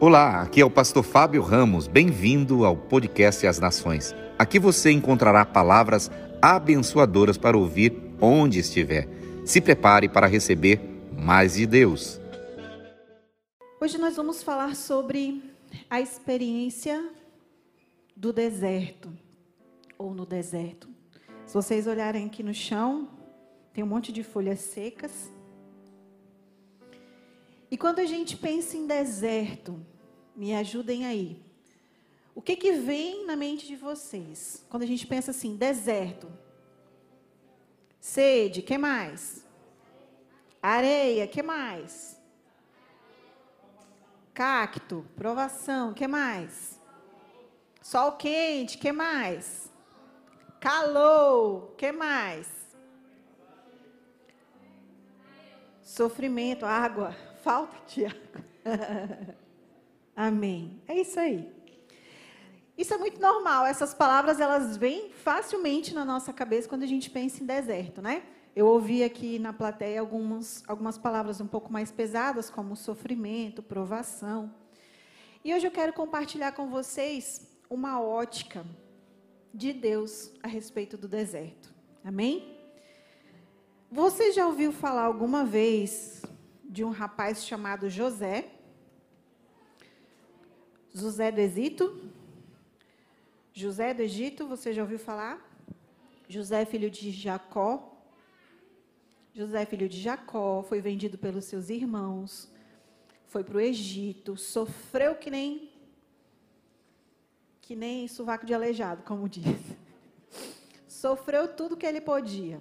Olá, 0.00 0.42
aqui 0.42 0.60
é 0.60 0.64
o 0.64 0.70
pastor 0.70 1.02
Fábio 1.02 1.42
Ramos. 1.42 1.88
Bem-vindo 1.88 2.64
ao 2.64 2.76
podcast 2.76 3.44
As 3.44 3.58
Nações. 3.58 4.14
Aqui 4.38 4.56
você 4.56 4.92
encontrará 4.92 5.44
palavras 5.44 6.08
abençoadoras 6.40 7.36
para 7.36 7.58
ouvir 7.58 8.00
onde 8.20 8.60
estiver. 8.60 9.08
Se 9.44 9.60
prepare 9.60 10.08
para 10.08 10.28
receber 10.28 10.80
mais 11.18 11.54
de 11.54 11.66
Deus. 11.66 12.20
Hoje 13.80 13.98
nós 13.98 14.14
vamos 14.14 14.40
falar 14.40 14.76
sobre 14.76 15.42
a 15.90 16.00
experiência 16.00 17.04
do 18.14 18.32
deserto 18.32 19.12
ou 19.98 20.14
no 20.14 20.24
deserto. 20.24 20.88
Se 21.44 21.54
vocês 21.54 21.88
olharem 21.88 22.26
aqui 22.26 22.44
no 22.44 22.54
chão, 22.54 23.08
tem 23.74 23.82
um 23.82 23.88
monte 23.88 24.12
de 24.12 24.22
folhas 24.22 24.60
secas. 24.60 25.28
E 27.70 27.76
quando 27.76 27.98
a 27.98 28.06
gente 28.06 28.36
pensa 28.36 28.76
em 28.76 28.86
deserto, 28.86 29.84
me 30.34 30.54
ajudem 30.54 31.04
aí. 31.04 31.42
O 32.34 32.40
que 32.40 32.56
que 32.56 32.72
vem 32.72 33.26
na 33.26 33.36
mente 33.36 33.66
de 33.66 33.76
vocês? 33.76 34.64
Quando 34.70 34.84
a 34.84 34.86
gente 34.86 35.06
pensa 35.06 35.32
assim, 35.32 35.56
deserto. 35.56 36.30
Sede, 38.00 38.62
que 38.62 38.78
mais? 38.78 39.44
Areia, 40.62 41.26
que 41.26 41.42
mais? 41.42 42.16
Cacto, 44.32 45.04
provação, 45.16 45.92
que 45.92 46.06
mais? 46.06 46.80
Sol 47.82 48.12
quente, 48.12 48.78
que 48.78 48.92
mais? 48.92 49.68
Calor, 50.60 51.72
que 51.76 51.90
mais? 51.90 52.48
Sofrimento, 55.82 56.64
água, 56.64 57.16
falta 57.48 57.78
água. 58.04 58.44
Amém. 60.14 60.82
É 60.86 61.00
isso 61.00 61.18
aí. 61.18 61.50
Isso 62.76 62.92
é 62.92 62.98
muito 62.98 63.18
normal. 63.18 63.64
Essas 63.64 63.94
palavras 63.94 64.38
elas 64.38 64.76
vêm 64.76 65.10
facilmente 65.10 65.94
na 65.94 66.04
nossa 66.04 66.30
cabeça 66.30 66.68
quando 66.68 66.82
a 66.82 66.86
gente 66.86 67.08
pensa 67.08 67.42
em 67.42 67.46
deserto, 67.46 68.02
né? 68.02 68.22
Eu 68.54 68.66
ouvi 68.66 69.02
aqui 69.02 69.38
na 69.38 69.54
plateia 69.54 69.98
algumas, 69.98 70.62
algumas 70.68 70.98
palavras 70.98 71.40
um 71.40 71.46
pouco 71.46 71.72
mais 71.72 71.90
pesadas, 71.90 72.50
como 72.50 72.76
sofrimento, 72.76 73.62
provação. 73.62 74.54
E 75.42 75.54
hoje 75.54 75.66
eu 75.66 75.70
quero 75.70 75.94
compartilhar 75.94 76.52
com 76.52 76.68
vocês 76.68 77.48
uma 77.70 77.98
ótica 77.98 78.62
de 79.54 79.72
Deus 79.72 80.34
a 80.42 80.48
respeito 80.48 80.98
do 80.98 81.08
deserto. 81.08 81.72
Amém? 82.04 82.58
Você 83.90 84.32
já 84.32 84.46
ouviu 84.46 84.70
falar 84.70 85.04
alguma 85.04 85.46
vez 85.46 86.20
de 86.68 86.84
um 86.84 86.90
rapaz 86.90 87.44
chamado 87.44 87.88
José. 87.88 88.50
José 90.92 91.32
do 91.32 91.40
Egito. 91.40 92.10
José 93.52 93.94
do 93.94 94.02
Egito, 94.02 94.46
você 94.46 94.72
já 94.72 94.82
ouviu 94.82 94.98
falar? 94.98 95.44
José, 96.28 96.64
filho 96.64 96.90
de 96.90 97.10
Jacó. 97.10 97.98
José, 99.38 99.64
filho 99.64 99.88
de 99.88 100.00
Jacó, 100.00 100.64
foi 100.64 100.80
vendido 100.80 101.16
pelos 101.16 101.44
seus 101.44 101.70
irmãos, 101.70 102.50
foi 103.28 103.44
para 103.44 103.56
o 103.56 103.60
Egito, 103.60 104.36
sofreu 104.36 105.14
que 105.14 105.30
nem 105.30 105.70
que 107.60 107.76
nem 107.76 108.08
sovaco 108.08 108.44
de 108.44 108.52
aleijado, 108.52 109.04
como 109.04 109.28
diz. 109.28 109.44
Sofreu 110.88 111.46
tudo 111.54 111.76
que 111.76 111.86
ele 111.86 112.00
podia. 112.00 112.60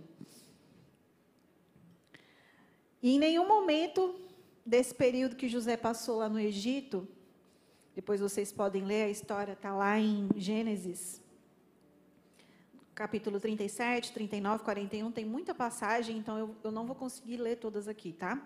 E 3.02 3.16
em 3.16 3.20
nenhum 3.20 3.48
momento 3.48 4.20
desse 4.66 4.94
período 4.94 5.36
que 5.36 5.48
José 5.48 5.78
passou 5.78 6.18
lá 6.18 6.28
no 6.28 6.40
Egito, 6.40 7.08
depois 7.96 8.20
vocês 8.20 8.52
podem 8.52 8.84
ler 8.84 9.04
a 9.04 9.10
história, 9.10 9.54
está 9.54 9.74
lá 9.74 10.00
em 10.00 10.30
Gênesis, 10.36 11.22
capítulo 12.94 13.40
37, 13.40 14.12
39, 14.12 14.64
41, 14.64 15.12
tem 15.12 15.24
muita 15.24 15.54
passagem, 15.54 16.18
então 16.18 16.38
eu, 16.38 16.56
eu 16.64 16.72
não 16.72 16.86
vou 16.86 16.96
conseguir 16.96 17.38
ler 17.38 17.58
todas 17.58 17.88
aqui, 17.88 18.12
tá? 18.12 18.42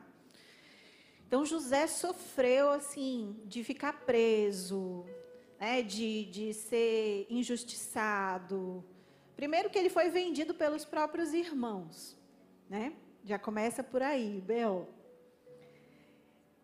Então 1.26 1.46
José 1.46 1.88
sofreu 1.88 2.70
assim 2.70 3.38
de 3.46 3.64
ficar 3.64 4.06
preso, 4.06 5.06
né, 5.58 5.82
de, 5.82 6.26
de 6.26 6.54
ser 6.54 7.26
injustiçado. 7.30 8.84
Primeiro 9.38 9.70
que 9.70 9.80
ele 9.80 9.90
foi 9.90 10.10
vendido 10.10 10.54
pelos 10.54 10.84
próprios 10.84 11.34
irmãos, 11.34 12.18
né? 12.70 12.94
Já 13.24 13.38
começa 13.38 13.84
por 13.84 14.02
aí, 14.02 14.42
Bel. 14.42 14.88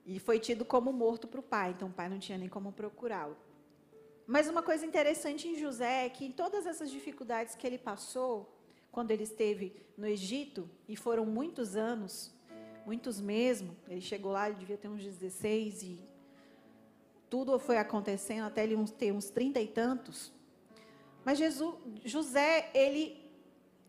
E 0.06 0.20
foi 0.20 0.40
tido 0.40 0.64
como 0.64 0.92
morto 0.92 1.28
para 1.28 1.40
o 1.40 1.44
pai, 1.44 1.72
então 1.72 1.90
o 1.90 1.94
pai 1.94 2.08
não 2.10 2.18
tinha 2.18 2.38
nem 2.38 2.48
como 2.48 2.72
procurá-lo. 2.72 3.38
Mas 4.26 4.48
uma 4.48 4.64
coisa 4.64 4.86
interessante 4.86 5.48
em 5.48 5.56
José 5.56 6.06
é 6.06 6.10
que 6.10 6.26
em 6.26 6.32
todas 6.32 6.66
essas 6.66 6.90
dificuldades 6.90 7.56
que 7.56 7.66
ele 7.68 7.78
passou, 7.78 8.54
quando 8.92 9.12
ele 9.12 9.24
esteve 9.24 9.76
no 9.98 10.08
Egito, 10.08 10.70
e 10.88 10.96
foram 10.96 11.26
muitos 11.26 11.76
anos, 11.76 12.34
muitos 12.86 13.22
mesmo, 13.22 13.76
ele 13.88 14.02
chegou 14.02 14.32
lá, 14.32 14.50
ele 14.50 14.60
devia 14.60 14.78
ter 14.78 14.88
uns 14.88 15.04
16 15.04 15.84
e 15.84 16.08
tudo 17.30 17.60
foi 17.60 17.78
acontecendo 17.78 18.46
até 18.46 18.64
ele 18.64 18.76
ter 18.98 19.12
uns 19.12 19.30
30 19.30 19.60
e 19.60 19.68
tantos. 19.68 20.32
Mas 21.24 21.38
Jesus, 21.38 21.76
José, 22.06 22.72
ele 22.74 23.27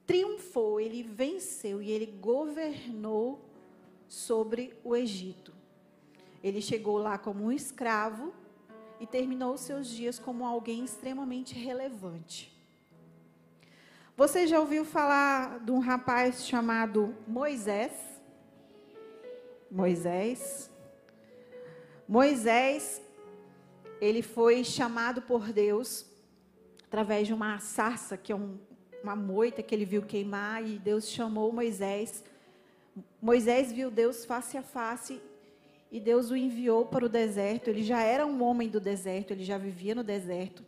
triunfou, 0.09 0.81
ele 0.81 1.03
venceu 1.03 1.83
e 1.83 1.91
ele 1.91 2.07
governou 2.07 3.45
sobre 4.09 4.73
o 4.83 4.97
Egito. 4.97 5.53
Ele 6.43 6.63
chegou 6.63 6.97
lá 6.97 7.19
como 7.19 7.45
um 7.45 7.53
escravo 7.53 8.33
e 8.99 9.07
terminou 9.07 9.59
seus 9.59 9.87
dias 9.87 10.19
como 10.19 10.47
alguém 10.47 10.83
extremamente 10.83 11.55
relevante. 11.55 12.57
Você 14.17 14.47
já 14.47 14.59
ouviu 14.59 14.83
falar 14.83 15.61
de 15.61 15.71
um 15.71 15.79
rapaz 15.79 16.47
chamado 16.47 17.15
Moisés? 17.27 17.93
Moisés. 19.71 20.71
Moisés, 22.09 23.03
ele 24.01 24.23
foi 24.23 24.65
chamado 24.65 25.21
por 25.21 25.53
Deus 25.53 26.07
através 26.87 27.27
de 27.27 27.35
uma 27.35 27.59
sarça, 27.59 28.17
que 28.17 28.33
é 28.33 28.35
um, 28.35 28.59
uma 29.09 29.17
moita 29.17 29.63
que 29.63 29.75
ele 29.75 29.87
viu 29.87 30.03
queimar 30.03 30.63
e 30.63 30.79
Deus 30.79 31.09
chamou 31.09 31.51
Moisés. 31.51 32.23
Moisés 33.23 33.73
viu 33.73 33.91
Deus 33.91 34.27
face 34.27 34.59
a 34.59 34.63
face 34.63 35.19
e 35.91 35.99
Deus 35.99 36.31
o 36.31 36.37
enviou 36.37 36.85
para 36.85 37.07
o 37.07 37.09
deserto. 37.09 37.71
Ele 37.71 37.83
já 37.83 38.03
era 38.03 38.27
um 38.27 38.43
homem 38.43 38.69
do 38.69 38.79
deserto, 38.79 39.31
ele 39.31 39.45
já 39.45 39.57
vivia 39.57 39.95
no 39.95 40.05
deserto. 40.05 40.63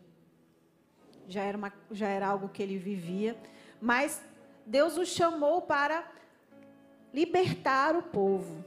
Já 1.28 1.42
era, 1.42 1.58
uma, 1.58 1.70
já 1.90 2.08
era 2.08 2.28
algo 2.28 2.48
que 2.48 2.62
ele 2.62 2.78
vivia. 2.78 3.36
Mas 3.78 4.22
Deus 4.64 4.96
o 4.96 5.04
chamou 5.04 5.60
para 5.60 6.10
libertar 7.12 7.94
o 7.94 8.02
povo, 8.02 8.64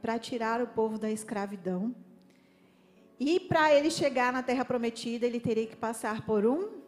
para 0.00 0.18
tirar 0.18 0.62
o 0.62 0.66
povo 0.66 0.98
da 0.98 1.10
escravidão. 1.10 1.94
E 3.20 3.38
para 3.38 3.72
ele 3.74 3.90
chegar 3.90 4.32
na 4.32 4.42
terra 4.42 4.64
prometida, 4.64 5.26
ele 5.26 5.38
teria 5.38 5.66
que 5.66 5.76
passar 5.76 6.24
por 6.24 6.46
um 6.46 6.81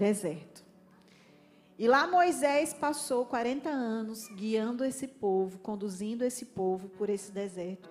deserto. 0.00 0.64
E 1.78 1.86
lá 1.86 2.06
Moisés 2.06 2.72
passou 2.72 3.26
40 3.26 3.68
anos 3.68 4.28
guiando 4.28 4.82
esse 4.82 5.06
povo, 5.06 5.58
conduzindo 5.58 6.24
esse 6.24 6.46
povo 6.46 6.88
por 6.88 7.10
esse 7.10 7.30
deserto. 7.30 7.90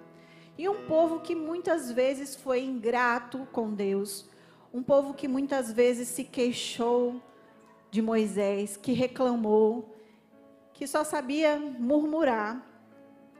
E 0.57 0.67
um 0.67 0.87
povo 0.87 1.19
que 1.19 1.35
muitas 1.35 1.91
vezes 1.91 2.35
foi 2.35 2.63
ingrato 2.63 3.47
com 3.51 3.71
Deus, 3.73 4.27
um 4.73 4.81
povo 4.81 5.13
que 5.13 5.27
muitas 5.27 5.71
vezes 5.71 6.07
se 6.07 6.23
queixou 6.23 7.21
de 7.91 8.01
Moisés, 8.01 8.75
que 8.75 8.91
reclamou, 8.91 9.95
que 10.73 10.87
só 10.87 11.03
sabia 11.03 11.57
murmurar. 11.57 12.65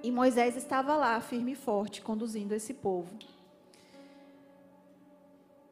E 0.04 0.12
Moisés 0.12 0.56
estava 0.56 0.96
lá, 0.96 1.20
firme 1.20 1.54
e 1.54 1.56
forte, 1.56 2.02
conduzindo 2.02 2.54
esse 2.54 2.74
povo. 2.74 3.14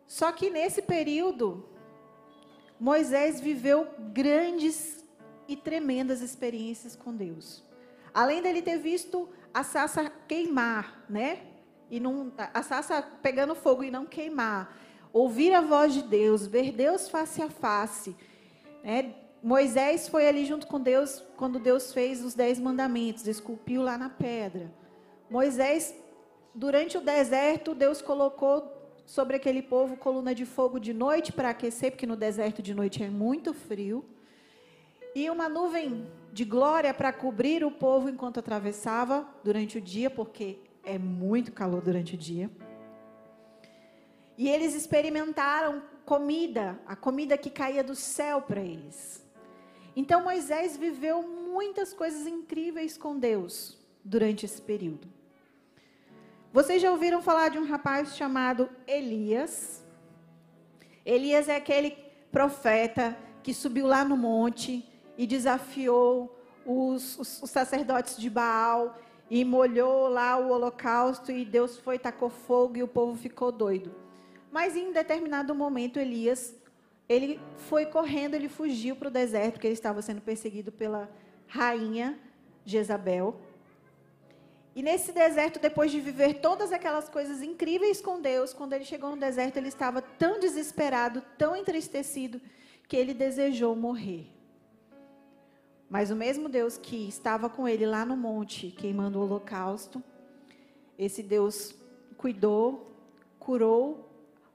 Só 0.08 0.32
que 0.32 0.50
nesse 0.50 0.82
período, 0.82 1.77
Moisés 2.80 3.40
viveu 3.40 3.88
grandes 4.14 5.04
e 5.48 5.56
tremendas 5.56 6.22
experiências 6.22 6.96
com 6.96 7.16
Deus. 7.16 7.64
Além 8.14 8.42
dele 8.42 8.62
ter 8.62 8.78
visto 8.78 9.30
a 9.54 9.64
sassa 9.64 10.12
queimar, 10.28 11.06
né? 11.10 11.40
E 11.90 12.00
não, 12.00 12.32
a 12.54 12.62
sassa 12.62 13.02
pegando 13.02 13.56
fogo 13.56 13.84
e 13.84 13.92
não 13.92 14.06
queimar. 14.06 14.78
Ouvir 15.14 15.54
a 15.54 15.62
voz 15.62 15.94
de 15.94 16.04
Deus, 16.04 16.46
ver 16.46 16.72
Deus 16.72 17.10
face 17.10 17.42
a 17.42 17.50
face. 17.50 18.16
Né? 18.84 19.16
Moisés 19.42 20.08
foi 20.08 20.28
ali 20.28 20.46
junto 20.46 20.68
com 20.68 20.80
Deus 20.80 21.24
quando 21.38 21.60
Deus 21.60 21.94
fez 21.94 22.24
os 22.24 22.34
dez 22.34 22.60
mandamentos, 22.60 23.26
esculpiu 23.28 23.82
lá 23.82 23.98
na 23.98 24.10
pedra. 24.10 24.72
Moisés, 25.30 25.96
durante 26.54 26.98
o 26.98 27.02
deserto, 27.02 27.74
Deus 27.74 28.02
colocou 28.02 28.77
sobre 29.08 29.38
aquele 29.38 29.62
povo 29.62 29.96
coluna 29.96 30.36
de 30.36 30.46
fogo 30.46 30.78
de 30.80 30.94
noite 30.94 31.32
para 31.32 31.52
aquecer, 31.52 31.92
porque 31.92 32.06
no 32.06 32.18
deserto 32.18 32.62
de 32.62 32.74
noite 32.74 33.02
é 33.02 33.10
muito 33.10 33.54
frio, 33.54 34.06
e 35.16 35.30
uma 35.30 35.48
nuvem 35.48 36.06
de 36.34 36.44
glória 36.44 36.94
para 36.94 37.14
cobrir 37.14 37.64
o 37.64 37.72
povo 37.72 38.10
enquanto 38.10 38.40
atravessava 38.42 39.26
durante 39.46 39.78
o 39.78 39.82
dia, 39.82 40.10
porque 40.10 40.60
é 40.84 41.00
muito 41.00 41.54
calor 41.54 41.82
durante 41.82 42.16
o 42.16 42.18
dia. 42.18 42.52
E 44.38 44.50
eles 44.50 44.76
experimentaram 44.76 45.82
comida, 46.06 46.78
a 46.86 46.96
comida 46.96 47.38
que 47.38 47.50
caía 47.50 47.84
do 47.84 47.96
céu 47.96 48.42
para 48.42 48.62
eles. 48.62 49.26
Então 49.96 50.22
Moisés 50.22 50.76
viveu 50.76 51.24
muitas 51.24 51.94
coisas 51.94 52.28
incríveis 52.28 52.98
com 52.98 53.18
Deus 53.18 53.78
durante 54.04 54.46
esse 54.46 54.62
período. 54.62 55.08
Vocês 56.58 56.82
já 56.82 56.90
ouviram 56.90 57.22
falar 57.22 57.50
de 57.50 57.60
um 57.60 57.66
rapaz 57.66 58.18
chamado 58.18 58.68
Elias? 58.88 59.86
Elias 61.06 61.48
é 61.48 61.56
aquele 61.56 61.96
profeta 62.32 63.16
que 63.44 63.54
subiu 63.54 63.86
lá 63.86 64.04
no 64.04 64.18
monte 64.18 64.84
e 65.16 65.28
desafiou 65.28 66.36
os, 66.66 67.20
os, 67.20 67.44
os 67.44 67.50
sacerdotes 67.52 68.18
de 68.18 68.28
Baal 68.28 68.98
e 69.30 69.46
molhou 69.46 70.08
lá 70.08 70.36
o 70.40 70.50
holocausto 70.50 71.32
e 71.32 71.46
Deus 71.46 71.78
foi 71.78 72.00
tacou 72.00 72.32
fogo 72.32 72.76
e 72.76 72.82
o 72.82 72.88
povo 72.88 73.16
ficou 73.16 73.52
doido. 73.52 73.94
Mas 74.52 74.76
em 74.76 74.92
determinado 74.92 75.54
momento 75.54 76.00
Elias 76.00 76.56
ele 77.08 77.40
foi 77.70 77.86
correndo, 77.86 78.34
ele 78.34 78.50
fugiu 78.50 78.96
para 78.96 79.10
o 79.10 79.12
deserto, 79.12 79.54
porque 79.54 79.68
ele 79.68 79.76
estava 79.76 80.02
sendo 80.02 80.22
perseguido 80.22 80.72
pela 80.72 81.08
rainha 81.46 82.18
Jezabel. 82.66 83.40
E 84.78 84.84
nesse 84.84 85.12
deserto, 85.12 85.60
depois 85.60 85.90
de 85.90 86.00
viver 86.00 86.36
todas 86.36 86.72
aquelas 86.72 87.10
coisas 87.10 87.42
incríveis 87.42 88.00
com 88.00 88.22
Deus, 88.22 88.54
quando 88.54 88.74
ele 88.74 88.86
chegou 88.86 89.10
no 89.10 89.18
deserto, 89.18 89.58
ele 89.58 89.70
estava 89.70 90.04
tão 90.04 90.40
desesperado, 90.40 91.24
tão 91.36 91.56
entristecido, 91.56 92.40
que 92.88 92.96
ele 92.96 93.12
desejou 93.12 93.76
morrer. 93.76 94.28
Mas 95.90 96.12
o 96.12 96.16
mesmo 96.16 96.48
Deus 96.48 96.78
que 96.78 97.08
estava 97.08 97.50
com 97.50 97.68
ele 97.68 97.88
lá 97.88 98.06
no 98.06 98.16
monte, 98.16 98.70
queimando 98.70 99.18
o 99.18 99.24
holocausto, 99.24 100.04
esse 100.96 101.24
Deus 101.24 101.74
cuidou, 102.16 102.96
curou 103.40 104.08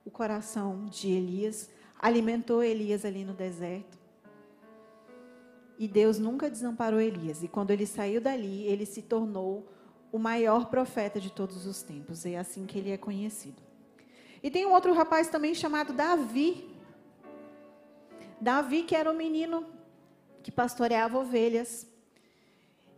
o 0.04 0.10
coração 0.10 0.86
de 0.86 1.10
Elias, 1.10 1.68
alimentou 1.98 2.62
Elias 2.62 3.04
ali 3.04 3.24
no 3.24 3.32
deserto. 3.32 3.98
E 5.76 5.88
Deus 5.88 6.20
nunca 6.20 6.48
desamparou 6.48 7.00
Elias. 7.00 7.42
E 7.42 7.48
quando 7.48 7.72
ele 7.72 7.86
saiu 7.86 8.20
dali, 8.20 8.62
ele 8.68 8.86
se 8.86 9.02
tornou 9.02 9.66
o 10.12 10.18
maior 10.18 10.66
profeta 10.66 11.18
de 11.18 11.30
todos 11.30 11.66
os 11.66 11.82
tempos. 11.82 12.26
É 12.26 12.36
assim 12.36 12.66
que 12.66 12.78
ele 12.78 12.90
é 12.90 12.98
conhecido. 12.98 13.62
E 14.42 14.50
tem 14.50 14.66
um 14.66 14.72
outro 14.72 14.92
rapaz 14.92 15.28
também 15.28 15.54
chamado 15.54 15.92
Davi. 15.92 16.70
Davi, 18.40 18.82
que 18.82 18.94
era 18.94 19.10
um 19.10 19.16
menino 19.16 19.66
que 20.42 20.52
pastoreava 20.52 21.18
ovelhas. 21.18 21.86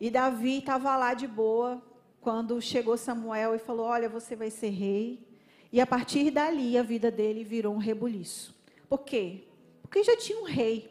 E 0.00 0.10
Davi 0.10 0.58
estava 0.58 0.96
lá 0.96 1.14
de 1.14 1.28
boa 1.28 1.80
quando 2.20 2.60
chegou 2.60 2.96
Samuel 2.96 3.54
e 3.54 3.58
falou: 3.58 3.86
Olha, 3.86 4.08
você 4.08 4.34
vai 4.34 4.50
ser 4.50 4.70
rei. 4.70 5.24
E 5.70 5.80
a 5.80 5.86
partir 5.86 6.30
dali 6.30 6.76
a 6.78 6.82
vida 6.82 7.10
dele 7.10 7.44
virou 7.44 7.74
um 7.74 7.78
rebuliço. 7.78 8.54
Por 8.88 8.98
quê? 8.98 9.44
Porque 9.82 10.02
já 10.02 10.16
tinha 10.16 10.40
um 10.40 10.44
rei. 10.44 10.90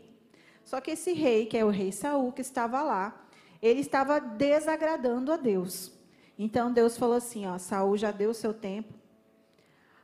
Só 0.64 0.80
que 0.80 0.92
esse 0.92 1.14
rei, 1.14 1.46
que 1.46 1.58
é 1.58 1.66
o 1.66 1.70
rei 1.70 1.92
Saul, 1.92 2.32
que 2.32 2.42
estava 2.42 2.82
lá, 2.82 3.28
ele 3.62 3.80
estava 3.82 4.20
desagradando 4.20 5.32
a 5.32 5.38
Deus. 5.38 5.92
Então 6.38 6.72
Deus 6.72 6.98
falou 6.98 7.16
assim: 7.16 7.46
ó, 7.46 7.58
Saul 7.58 7.98
já 7.98 8.12
deu 8.12 8.32
o 8.32 8.34
seu 8.34 8.54
tempo, 8.54 8.94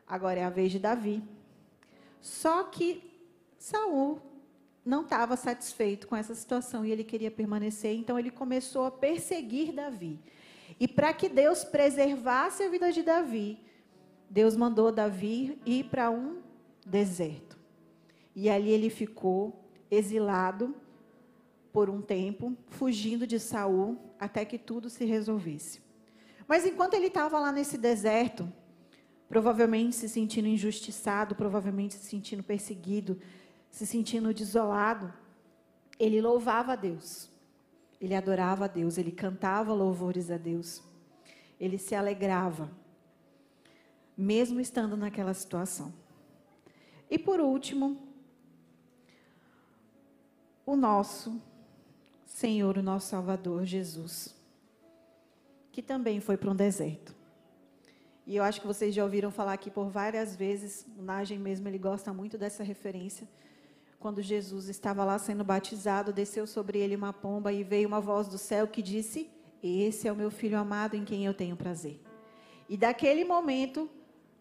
agora 0.07 0.39
é 0.39 0.43
a 0.43 0.49
vez 0.49 0.71
de 0.71 0.79
Davi. 0.79 1.23
Só 2.21 2.63
que 2.63 3.03
Saul 3.57 4.21
não 4.85 5.03
estava 5.03 5.35
satisfeito 5.35 6.07
com 6.07 6.15
essa 6.15 6.33
situação 6.33 6.85
e 6.85 6.91
ele 6.91 7.03
queria 7.03 7.31
permanecer, 7.31 7.95
então 7.95 8.17
ele 8.17 8.31
começou 8.31 8.85
a 8.85 8.91
perseguir 8.91 9.73
Davi. 9.73 10.19
E 10.79 10.87
para 10.87 11.13
que 11.13 11.27
Deus 11.29 11.63
preservasse 11.63 12.63
a 12.63 12.69
vida 12.69 12.91
de 12.91 13.03
Davi, 13.03 13.59
Deus 14.29 14.55
mandou 14.55 14.91
Davi 14.91 15.59
ir 15.65 15.85
para 15.85 16.09
um 16.09 16.41
deserto. 16.85 17.57
E 18.35 18.49
ali 18.49 18.69
ele 18.69 18.89
ficou 18.89 19.65
exilado 19.89 20.75
por 21.71 21.89
um 21.89 22.01
tempo, 22.01 22.55
fugindo 22.67 23.27
de 23.27 23.39
Saul, 23.39 23.97
até 24.19 24.45
que 24.45 24.57
tudo 24.57 24.89
se 24.89 25.05
resolvesse. 25.05 25.81
Mas 26.49 26.65
enquanto 26.65 26.95
ele 26.95 27.05
estava 27.05 27.39
lá 27.39 27.51
nesse 27.51 27.77
deserto, 27.77 28.51
provavelmente 29.27 29.95
se 29.95 30.09
sentindo 30.09 30.47
injustiçado, 30.47 31.35
provavelmente 31.35 31.93
se 31.93 32.03
sentindo 32.07 32.41
perseguido, 32.41 33.21
se 33.69 33.85
sentindo 33.85 34.33
desolado, 34.33 35.13
ele 35.99 36.19
louvava 36.19 36.73
a 36.73 36.75
Deus. 36.75 37.29
Ele 38.01 38.15
adorava 38.15 38.65
a 38.65 38.67
Deus, 38.67 38.97
ele 38.97 39.11
cantava 39.11 39.71
louvores 39.73 40.31
a 40.31 40.37
Deus. 40.37 40.81
Ele 41.59 41.77
se 41.77 41.93
alegrava, 41.93 42.71
mesmo 44.17 44.59
estando 44.59 44.97
naquela 44.97 45.35
situação. 45.35 45.93
E 47.11 47.19
por 47.19 47.39
último, 47.39 47.95
o 50.65 50.75
nosso 50.75 51.39
Senhor, 52.25 52.75
o 52.75 52.81
nosso 52.81 53.09
Salvador 53.09 53.65
Jesus, 53.65 54.38
que 55.71 55.81
também 55.81 56.19
foi 56.19 56.37
para 56.37 56.49
um 56.49 56.55
deserto. 56.55 57.15
E 58.25 58.35
eu 58.35 58.43
acho 58.43 58.61
que 58.61 58.67
vocês 58.67 58.93
já 58.93 59.03
ouviram 59.03 59.31
falar 59.31 59.53
aqui 59.53 59.71
por 59.71 59.89
várias 59.89 60.35
vezes, 60.35 60.85
o 60.97 61.01
Nagem 61.01 61.39
mesmo, 61.39 61.67
ele 61.67 61.79
gosta 61.79 62.13
muito 62.13 62.37
dessa 62.37 62.63
referência. 62.63 63.27
Quando 63.99 64.21
Jesus 64.21 64.69
estava 64.69 65.03
lá 65.03 65.17
sendo 65.17 65.43
batizado, 65.43 66.13
desceu 66.13 66.45
sobre 66.45 66.79
ele 66.79 66.95
uma 66.95 67.11
pomba 67.11 67.51
e 67.51 67.63
veio 67.63 67.87
uma 67.87 67.99
voz 67.99 68.27
do 68.27 68.37
céu 68.37 68.67
que 68.67 68.81
disse: 68.81 69.29
Esse 69.63 70.07
é 70.07 70.11
o 70.11 70.15
meu 70.15 70.29
filho 70.29 70.57
amado 70.57 70.95
em 70.95 71.03
quem 71.03 71.25
eu 71.25 71.33
tenho 71.33 71.57
prazer. 71.57 71.99
E 72.69 72.77
daquele 72.77 73.25
momento, 73.25 73.89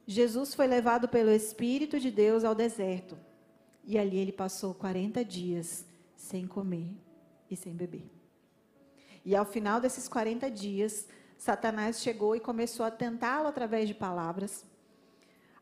Jesus 0.07 0.55
foi 0.55 0.67
levado 0.67 1.09
pelo 1.09 1.31
Espírito 1.31 1.99
de 1.99 2.11
Deus 2.11 2.45
ao 2.45 2.55
deserto. 2.55 3.19
E 3.85 3.99
ali 3.99 4.19
ele 4.19 4.33
passou 4.33 4.75
40 4.75 5.25
dias 5.25 5.87
sem 6.15 6.47
comer 6.47 6.95
e 7.51 7.57
sem 7.57 7.75
beber. 7.75 8.05
E 9.25 9.35
ao 9.35 9.45
final 9.45 9.81
desses 9.81 10.07
40 10.09 10.51
dias, 10.51 11.09
Satanás 11.39 12.01
chegou 12.01 12.35
e 12.35 12.41
começou 12.41 12.85
a 12.85 12.91
tentá-lo 12.91 13.47
através 13.47 13.87
de 13.87 13.95
palavras. 13.95 14.67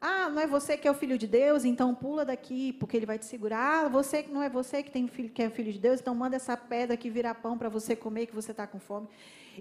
Ah, 0.00 0.28
não 0.28 0.40
é 0.40 0.46
você 0.46 0.76
que 0.76 0.88
é 0.88 0.90
o 0.90 0.94
filho 0.94 1.18
de 1.18 1.26
Deus, 1.26 1.64
então 1.64 1.94
pula 1.94 2.24
daqui, 2.24 2.72
porque 2.74 2.96
ele 2.96 3.06
vai 3.06 3.18
te 3.18 3.26
segurar. 3.26 3.84
Ah, 3.84 3.88
você 3.88 4.24
não 4.30 4.42
é 4.42 4.48
você 4.48 4.82
que 4.82 4.90
tem 4.90 5.06
filho, 5.06 5.30
que 5.30 5.42
é 5.42 5.50
filho 5.50 5.72
de 5.72 5.78
Deus, 5.78 6.00
então 6.00 6.14
manda 6.14 6.36
essa 6.36 6.56
pedra 6.56 6.96
que 6.96 7.10
virar 7.10 7.34
pão 7.34 7.58
para 7.58 7.68
você 7.68 7.94
comer, 7.94 8.26
que 8.26 8.34
você 8.34 8.50
está 8.50 8.66
com 8.66 8.78
fome. 8.78 9.08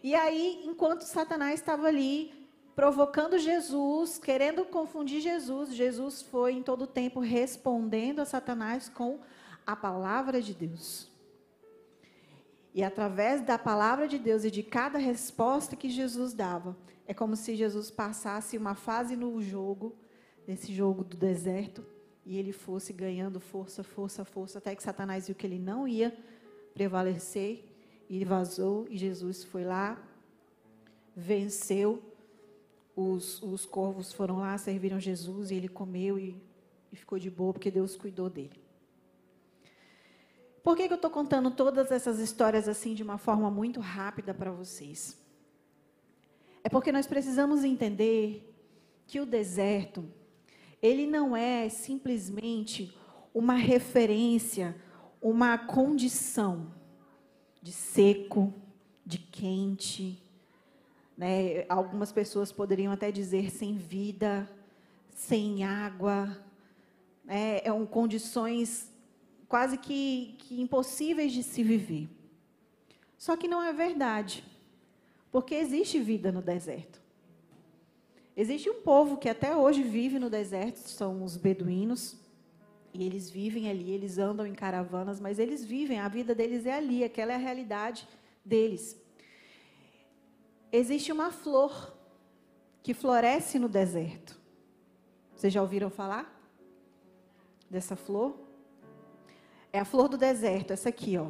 E 0.01 0.15
aí, 0.15 0.61
enquanto 0.65 1.01
Satanás 1.01 1.59
estava 1.59 1.87
ali 1.87 2.33
provocando 2.75 3.37
Jesus, 3.37 4.17
querendo 4.17 4.65
confundir 4.65 5.21
Jesus, 5.21 5.73
Jesus 5.73 6.21
foi 6.21 6.53
em 6.53 6.63
todo 6.63 6.83
o 6.83 6.87
tempo 6.87 7.19
respondendo 7.19 8.19
a 8.19 8.25
Satanás 8.25 8.89
com 8.89 9.19
a 9.65 9.75
palavra 9.75 10.41
de 10.41 10.53
Deus. 10.53 11.14
E 12.75 12.83
através 12.83 13.41
da 13.41 13.57
palavra 13.57 14.05
de 14.05 14.19
Deus 14.19 14.43
e 14.43 14.51
de 14.51 14.61
cada 14.61 14.99
resposta 14.99 15.77
que 15.77 15.89
Jesus 15.89 16.33
dava, 16.33 16.75
é 17.07 17.13
como 17.13 17.33
se 17.37 17.55
Jesus 17.55 17.89
passasse 17.89 18.57
uma 18.57 18.75
fase 18.75 19.15
no 19.15 19.41
jogo, 19.41 19.95
nesse 20.45 20.73
jogo 20.73 21.01
do 21.01 21.15
deserto, 21.15 21.85
e 22.25 22.37
ele 22.37 22.51
fosse 22.51 22.91
ganhando 22.91 23.39
força, 23.39 23.81
força, 23.81 24.25
força, 24.25 24.57
até 24.57 24.75
que 24.75 24.83
Satanás 24.83 25.27
viu 25.27 25.35
que 25.37 25.47
ele 25.47 25.57
não 25.57 25.87
ia 25.87 26.13
prevalecer, 26.73 27.63
e 28.09 28.25
vazou, 28.25 28.85
e 28.89 28.97
Jesus 28.97 29.45
foi 29.45 29.63
lá, 29.63 29.97
venceu, 31.15 32.03
os, 32.93 33.41
os 33.41 33.65
corvos 33.65 34.11
foram 34.11 34.39
lá, 34.39 34.57
serviram 34.57 34.99
Jesus, 34.99 35.49
e 35.49 35.55
ele 35.55 35.69
comeu 35.69 36.19
e, 36.19 36.35
e 36.91 36.95
ficou 36.97 37.17
de 37.17 37.31
boa, 37.31 37.53
porque 37.53 37.71
Deus 37.71 37.95
cuidou 37.95 38.29
dele. 38.29 38.64
Por 40.65 40.75
que, 40.75 40.87
que 40.87 40.93
eu 40.93 40.95
estou 40.95 41.11
contando 41.11 41.51
todas 41.51 41.91
essas 41.91 42.17
histórias 42.17 42.67
assim 42.67 42.95
de 42.95 43.03
uma 43.03 43.19
forma 43.19 43.51
muito 43.51 43.79
rápida 43.79 44.33
para 44.33 44.49
vocês? 44.49 45.15
É 46.63 46.69
porque 46.69 46.91
nós 46.91 47.05
precisamos 47.05 47.63
entender 47.63 48.51
que 49.05 49.19
o 49.19 49.27
deserto, 49.27 50.03
ele 50.81 51.05
não 51.05 51.37
é 51.37 51.69
simplesmente 51.69 52.91
uma 53.31 53.53
referência, 53.53 54.75
uma 55.21 55.55
condição 55.55 56.73
de 57.61 57.71
seco, 57.71 58.51
de 59.05 59.19
quente. 59.19 60.19
Né? 61.15 61.63
Algumas 61.69 62.11
pessoas 62.11 62.51
poderiam 62.51 62.91
até 62.91 63.11
dizer 63.11 63.51
sem 63.51 63.77
vida, 63.77 64.49
sem 65.13 65.63
água. 65.63 66.25
Né? 67.23 67.59
É, 67.63 67.71
um, 67.71 67.85
condições 67.85 68.94
quase 69.55 69.77
que, 69.77 70.35
que 70.39 70.59
impossíveis 70.59 71.31
de 71.31 71.41
se 71.41 71.63
viver. 71.63 72.09
Só 73.17 73.37
que 73.37 73.47
não 73.47 73.63
é 73.63 73.71
verdade, 73.71 74.43
porque 75.31 75.55
existe 75.55 75.97
vida 75.97 76.29
no 76.29 76.41
deserto. 76.41 77.01
Existe 78.35 78.69
um 78.69 78.81
povo 78.81 79.15
que 79.15 79.29
até 79.29 79.55
hoje 79.55 79.81
vive 79.81 80.19
no 80.19 80.29
deserto, 80.29 80.75
são 80.79 81.23
os 81.23 81.37
beduínos, 81.37 82.17
e 82.93 83.05
eles 83.05 83.29
vivem 83.29 83.69
ali, 83.69 83.91
eles 83.91 84.17
andam 84.17 84.45
em 84.45 84.53
caravanas, 84.53 85.21
mas 85.21 85.39
eles 85.39 85.63
vivem, 85.63 85.99
a 85.99 86.09
vida 86.09 86.35
deles 86.35 86.65
é 86.65 86.73
ali, 86.73 87.01
aquela 87.01 87.31
é 87.31 87.35
a 87.35 87.39
realidade 87.39 88.05
deles. 88.43 89.01
Existe 90.69 91.13
uma 91.13 91.31
flor 91.31 91.95
que 92.83 92.93
floresce 92.93 93.57
no 93.57 93.69
deserto. 93.69 94.37
Vocês 95.33 95.53
já 95.53 95.61
ouviram 95.61 95.89
falar 95.89 96.45
dessa 97.69 97.95
flor? 97.95 98.44
É 99.75 99.79
a 99.79 99.83
flor 99.83 100.07
do 100.07 100.17
deserto, 100.17 100.71
essa 100.71 100.87
aqui, 100.87 101.17
ó. 101.17 101.27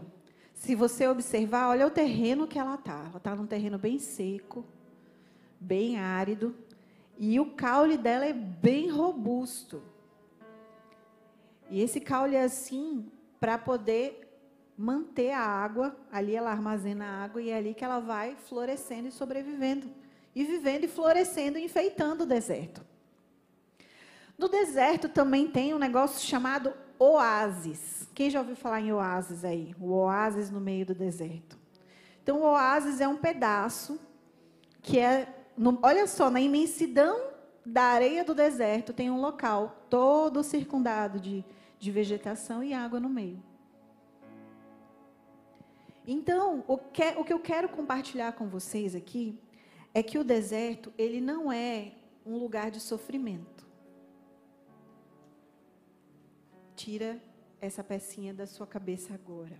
Se 0.54 0.76
você 0.76 1.08
observar, 1.08 1.70
olha 1.70 1.88
o 1.88 1.90
terreno 1.90 2.46
que 2.46 2.60
ela 2.60 2.78
tá. 2.78 3.08
Ela 3.10 3.20
tá 3.20 3.36
num 3.36 3.48
terreno 3.48 3.80
bem 3.80 3.98
seco, 3.98 4.64
bem 5.60 5.98
árido, 5.98 6.56
e 7.18 7.40
o 7.40 7.48
caule 7.48 7.98
dela 7.98 8.24
é 8.24 8.34
bem 8.34 8.88
robusto. 8.88 9.82
E 11.72 11.82
esse 11.82 12.00
caule 12.00 12.36
é 12.36 12.44
assim 12.44 13.12
para 13.40 13.58
poder 13.58 14.40
manter 14.78 15.32
a 15.32 15.42
água, 15.42 15.98
ali 16.12 16.36
ela 16.36 16.52
armazena 16.52 17.04
a 17.04 17.24
água 17.24 17.42
e 17.42 17.50
é 17.50 17.58
ali 17.58 17.74
que 17.74 17.84
ela 17.84 18.00
vai 18.00 18.36
florescendo 18.36 19.08
e 19.08 19.12
sobrevivendo. 19.12 19.90
E 20.36 20.44
vivendo 20.44 20.84
e 20.84 20.88
florescendo, 20.88 21.58
enfeitando 21.58 22.26
o 22.26 22.28
deserto. 22.28 22.86
No 24.38 24.48
deserto 24.48 25.10
também 25.10 25.48
tem 25.48 25.74
um 25.74 25.80
negócio 25.80 26.24
chamado 26.24 26.85
oásis. 26.98 28.10
Quem 28.14 28.30
já 28.30 28.40
ouviu 28.40 28.56
falar 28.56 28.82
em 28.82 28.92
oásis 28.92 29.44
aí? 29.44 29.76
O 29.80 29.92
oásis 29.92 30.50
no 30.50 30.60
meio 30.60 30.86
do 30.86 30.96
deserto. 30.96 31.58
Então, 32.22 32.42
o 32.42 32.44
oásis 32.44 33.02
é 33.02 33.08
um 33.08 33.18
pedaço 33.18 34.00
que 34.82 35.00
é, 35.00 35.28
no, 35.58 35.80
olha 35.82 36.08
só, 36.08 36.30
na 36.30 36.40
imensidão 36.40 37.34
da 37.66 37.84
areia 37.84 38.24
do 38.24 38.36
deserto 38.36 38.94
tem 38.94 39.10
um 39.10 39.20
local 39.20 39.86
todo 39.90 40.44
circundado 40.44 41.20
de, 41.20 41.44
de 41.80 41.92
vegetação 41.92 42.64
e 42.64 42.74
água 42.74 43.00
no 43.00 43.10
meio. 43.10 43.42
Então, 46.08 46.64
o 46.68 46.78
que, 46.78 47.04
o 47.18 47.24
que 47.24 47.34
eu 47.34 47.40
quero 47.40 47.68
compartilhar 47.68 48.34
com 48.34 48.48
vocês 48.48 48.96
aqui 48.96 49.40
é 49.92 50.04
que 50.04 50.20
o 50.20 50.24
deserto, 50.24 50.94
ele 50.98 51.20
não 51.20 51.52
é 51.52 51.94
um 52.26 52.38
lugar 52.38 52.70
de 52.70 52.80
sofrimento. 52.80 53.65
Tira 56.86 57.20
essa 57.60 57.84
pecinha 57.84 58.32
da 58.32 58.46
sua 58.46 58.68
cabeça 58.68 59.12
agora. 59.12 59.60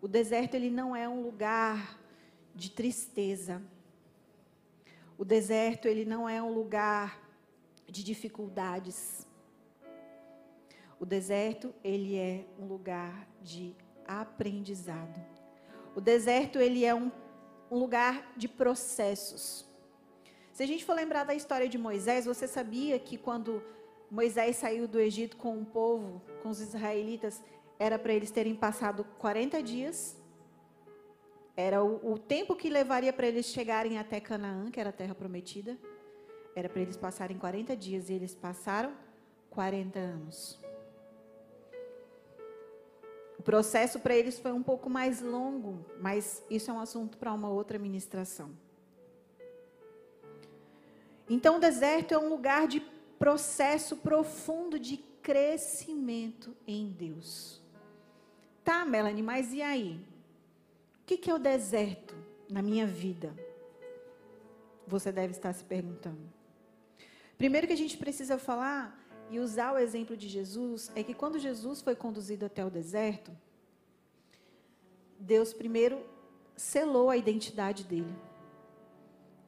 O 0.00 0.08
deserto, 0.08 0.54
ele 0.54 0.70
não 0.70 0.96
é 0.96 1.06
um 1.06 1.22
lugar 1.22 2.00
de 2.54 2.70
tristeza. 2.70 3.60
O 5.18 5.26
deserto, 5.26 5.86
ele 5.86 6.06
não 6.06 6.26
é 6.26 6.42
um 6.42 6.50
lugar 6.50 7.20
de 7.86 8.02
dificuldades. 8.02 9.28
O 10.98 11.04
deserto, 11.04 11.74
ele 11.84 12.16
é 12.16 12.46
um 12.58 12.64
lugar 12.64 13.28
de 13.42 13.76
aprendizado. 14.06 15.22
O 15.94 16.00
deserto 16.00 16.58
ele 16.58 16.82
é 16.82 16.94
um, 16.94 17.12
um 17.70 17.78
lugar 17.78 18.32
de 18.38 18.48
processos. 18.48 19.68
Se 20.50 20.62
a 20.62 20.66
gente 20.66 20.82
for 20.82 20.94
lembrar 20.94 21.24
da 21.24 21.34
história 21.34 21.68
de 21.68 21.76
Moisés, 21.76 22.24
você 22.24 22.48
sabia 22.48 22.98
que 22.98 23.18
quando 23.18 23.62
Moisés 24.12 24.56
saiu 24.56 24.86
do 24.86 25.00
Egito 25.00 25.38
com 25.38 25.58
o 25.58 25.64
povo, 25.64 26.20
com 26.42 26.50
os 26.50 26.60
israelitas, 26.60 27.42
era 27.78 27.98
para 27.98 28.12
eles 28.12 28.30
terem 28.30 28.54
passado 28.54 29.04
40 29.18 29.62
dias. 29.62 30.20
Era 31.56 31.82
o, 31.82 32.12
o 32.12 32.18
tempo 32.18 32.54
que 32.54 32.68
levaria 32.68 33.10
para 33.10 33.26
eles 33.26 33.46
chegarem 33.46 33.98
até 33.98 34.20
Canaã, 34.20 34.70
que 34.70 34.78
era 34.78 34.90
a 34.90 34.92
terra 34.92 35.14
prometida. 35.14 35.78
Era 36.54 36.68
para 36.68 36.82
eles 36.82 36.98
passarem 36.98 37.38
40 37.38 37.74
dias 37.74 38.10
e 38.10 38.12
eles 38.12 38.34
passaram 38.34 38.92
40 39.48 39.98
anos. 39.98 40.60
O 43.38 43.42
processo 43.42 43.98
para 43.98 44.14
eles 44.14 44.38
foi 44.38 44.52
um 44.52 44.62
pouco 44.62 44.90
mais 44.90 45.22
longo, 45.22 45.86
mas 45.98 46.44
isso 46.50 46.70
é 46.70 46.74
um 46.74 46.80
assunto 46.80 47.16
para 47.16 47.32
uma 47.32 47.48
outra 47.48 47.78
ministração. 47.78 48.50
Então, 51.30 51.56
o 51.56 51.60
deserto 51.60 52.12
é 52.12 52.18
um 52.18 52.28
lugar 52.28 52.68
de 52.68 52.92
processo 53.22 53.98
profundo 53.98 54.80
de 54.80 54.96
crescimento 54.96 56.56
em 56.66 56.88
Deus. 56.88 57.62
Tá, 58.64 58.84
Melanie, 58.84 59.22
mas 59.22 59.52
e 59.52 59.62
aí? 59.62 60.04
O 61.00 61.04
que 61.04 61.30
é 61.30 61.32
o 61.32 61.38
deserto 61.38 62.16
na 62.50 62.60
minha 62.60 62.84
vida? 62.84 63.32
Você 64.88 65.12
deve 65.12 65.30
estar 65.30 65.52
se 65.52 65.62
perguntando. 65.62 66.18
Primeiro 67.38 67.68
que 67.68 67.72
a 67.72 67.76
gente 67.76 67.96
precisa 67.96 68.38
falar 68.38 69.00
e 69.30 69.38
usar 69.38 69.72
o 69.72 69.78
exemplo 69.78 70.16
de 70.16 70.28
Jesus 70.28 70.90
é 70.96 71.04
que 71.04 71.14
quando 71.14 71.38
Jesus 71.38 71.80
foi 71.80 71.94
conduzido 71.94 72.44
até 72.44 72.66
o 72.66 72.70
deserto, 72.70 73.30
Deus 75.16 75.52
primeiro 75.54 76.04
selou 76.56 77.08
a 77.08 77.16
identidade 77.16 77.84
dele. 77.84 78.16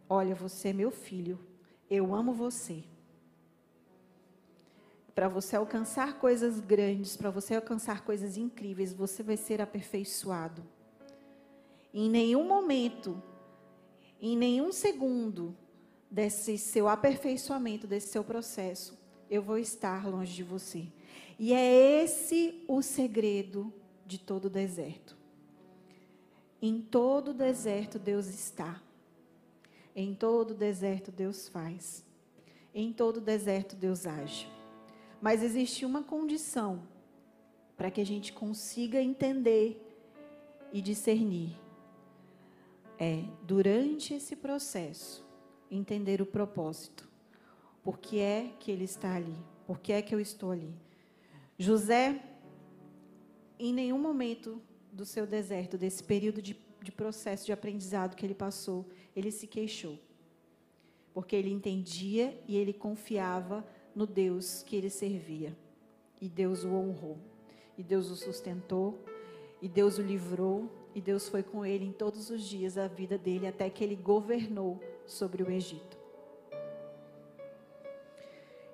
Olha, 0.08 0.32
você 0.32 0.68
é 0.68 0.72
meu 0.72 0.92
filho, 0.92 1.44
eu 1.90 2.14
amo 2.14 2.32
você. 2.32 2.84
Para 5.14 5.28
você 5.28 5.54
alcançar 5.54 6.18
coisas 6.18 6.58
grandes, 6.58 7.16
para 7.16 7.30
você 7.30 7.54
alcançar 7.54 8.02
coisas 8.04 8.36
incríveis, 8.36 8.92
você 8.92 9.22
vai 9.22 9.36
ser 9.36 9.60
aperfeiçoado. 9.60 10.64
Em 11.92 12.10
nenhum 12.10 12.48
momento, 12.48 13.22
em 14.20 14.36
nenhum 14.36 14.72
segundo 14.72 15.56
desse 16.10 16.58
seu 16.58 16.88
aperfeiçoamento, 16.88 17.86
desse 17.86 18.08
seu 18.08 18.24
processo, 18.24 18.98
eu 19.30 19.40
vou 19.40 19.56
estar 19.58 20.08
longe 20.08 20.34
de 20.34 20.42
você. 20.42 20.86
E 21.38 21.52
é 21.52 22.02
esse 22.02 22.64
o 22.66 22.82
segredo 22.82 23.72
de 24.04 24.18
todo 24.18 24.50
deserto. 24.50 25.16
Em 26.60 26.80
todo 26.80 27.32
deserto 27.32 27.98
Deus 27.98 28.26
está. 28.26 28.82
Em 29.94 30.12
todo 30.14 30.54
deserto 30.54 31.12
Deus 31.12 31.48
faz. 31.48 32.04
Em 32.74 32.92
todo 32.92 33.20
deserto 33.20 33.76
Deus 33.76 34.06
age. 34.06 34.48
Mas 35.24 35.42
existe 35.42 35.86
uma 35.86 36.02
condição 36.02 36.86
para 37.78 37.90
que 37.90 37.98
a 37.98 38.04
gente 38.04 38.30
consiga 38.30 39.00
entender 39.00 39.82
e 40.70 40.82
discernir. 40.82 41.56
É, 42.98 43.24
durante 43.40 44.12
esse 44.12 44.36
processo, 44.36 45.26
entender 45.70 46.20
o 46.20 46.26
propósito. 46.26 47.08
Por 47.82 47.98
que 47.98 48.20
é 48.20 48.52
que 48.60 48.70
ele 48.70 48.84
está 48.84 49.14
ali? 49.14 49.34
Por 49.66 49.80
que 49.80 49.94
é 49.94 50.02
que 50.02 50.14
eu 50.14 50.20
estou 50.20 50.50
ali? 50.50 50.74
José, 51.58 52.22
em 53.58 53.72
nenhum 53.72 53.98
momento 53.98 54.60
do 54.92 55.06
seu 55.06 55.26
deserto, 55.26 55.78
desse 55.78 56.04
período 56.04 56.42
de, 56.42 56.54
de 56.82 56.92
processo 56.92 57.46
de 57.46 57.52
aprendizado 57.54 58.14
que 58.14 58.26
ele 58.26 58.34
passou, 58.34 58.90
ele 59.16 59.30
se 59.30 59.46
queixou. 59.46 59.98
Porque 61.14 61.34
ele 61.34 61.48
entendia 61.48 62.38
e 62.46 62.58
ele 62.58 62.74
confiava 62.74 63.64
no 63.94 64.06
Deus 64.06 64.62
que 64.62 64.76
ele 64.76 64.90
servia. 64.90 65.56
E 66.20 66.28
Deus 66.28 66.64
o 66.64 66.72
honrou. 66.72 67.18
E 67.76 67.82
Deus 67.82 68.10
o 68.10 68.16
sustentou. 68.16 68.98
E 69.60 69.68
Deus 69.68 69.98
o 69.98 70.02
livrou. 70.02 70.70
E 70.94 71.00
Deus 71.00 71.28
foi 71.28 71.42
com 71.42 71.64
ele 71.64 71.84
em 71.84 71.92
todos 71.92 72.30
os 72.30 72.42
dias 72.42 72.74
da 72.74 72.86
vida 72.86 73.18
dele, 73.18 73.46
até 73.46 73.68
que 73.68 73.82
ele 73.82 73.96
governou 73.96 74.80
sobre 75.06 75.42
o 75.42 75.50
Egito. 75.50 75.98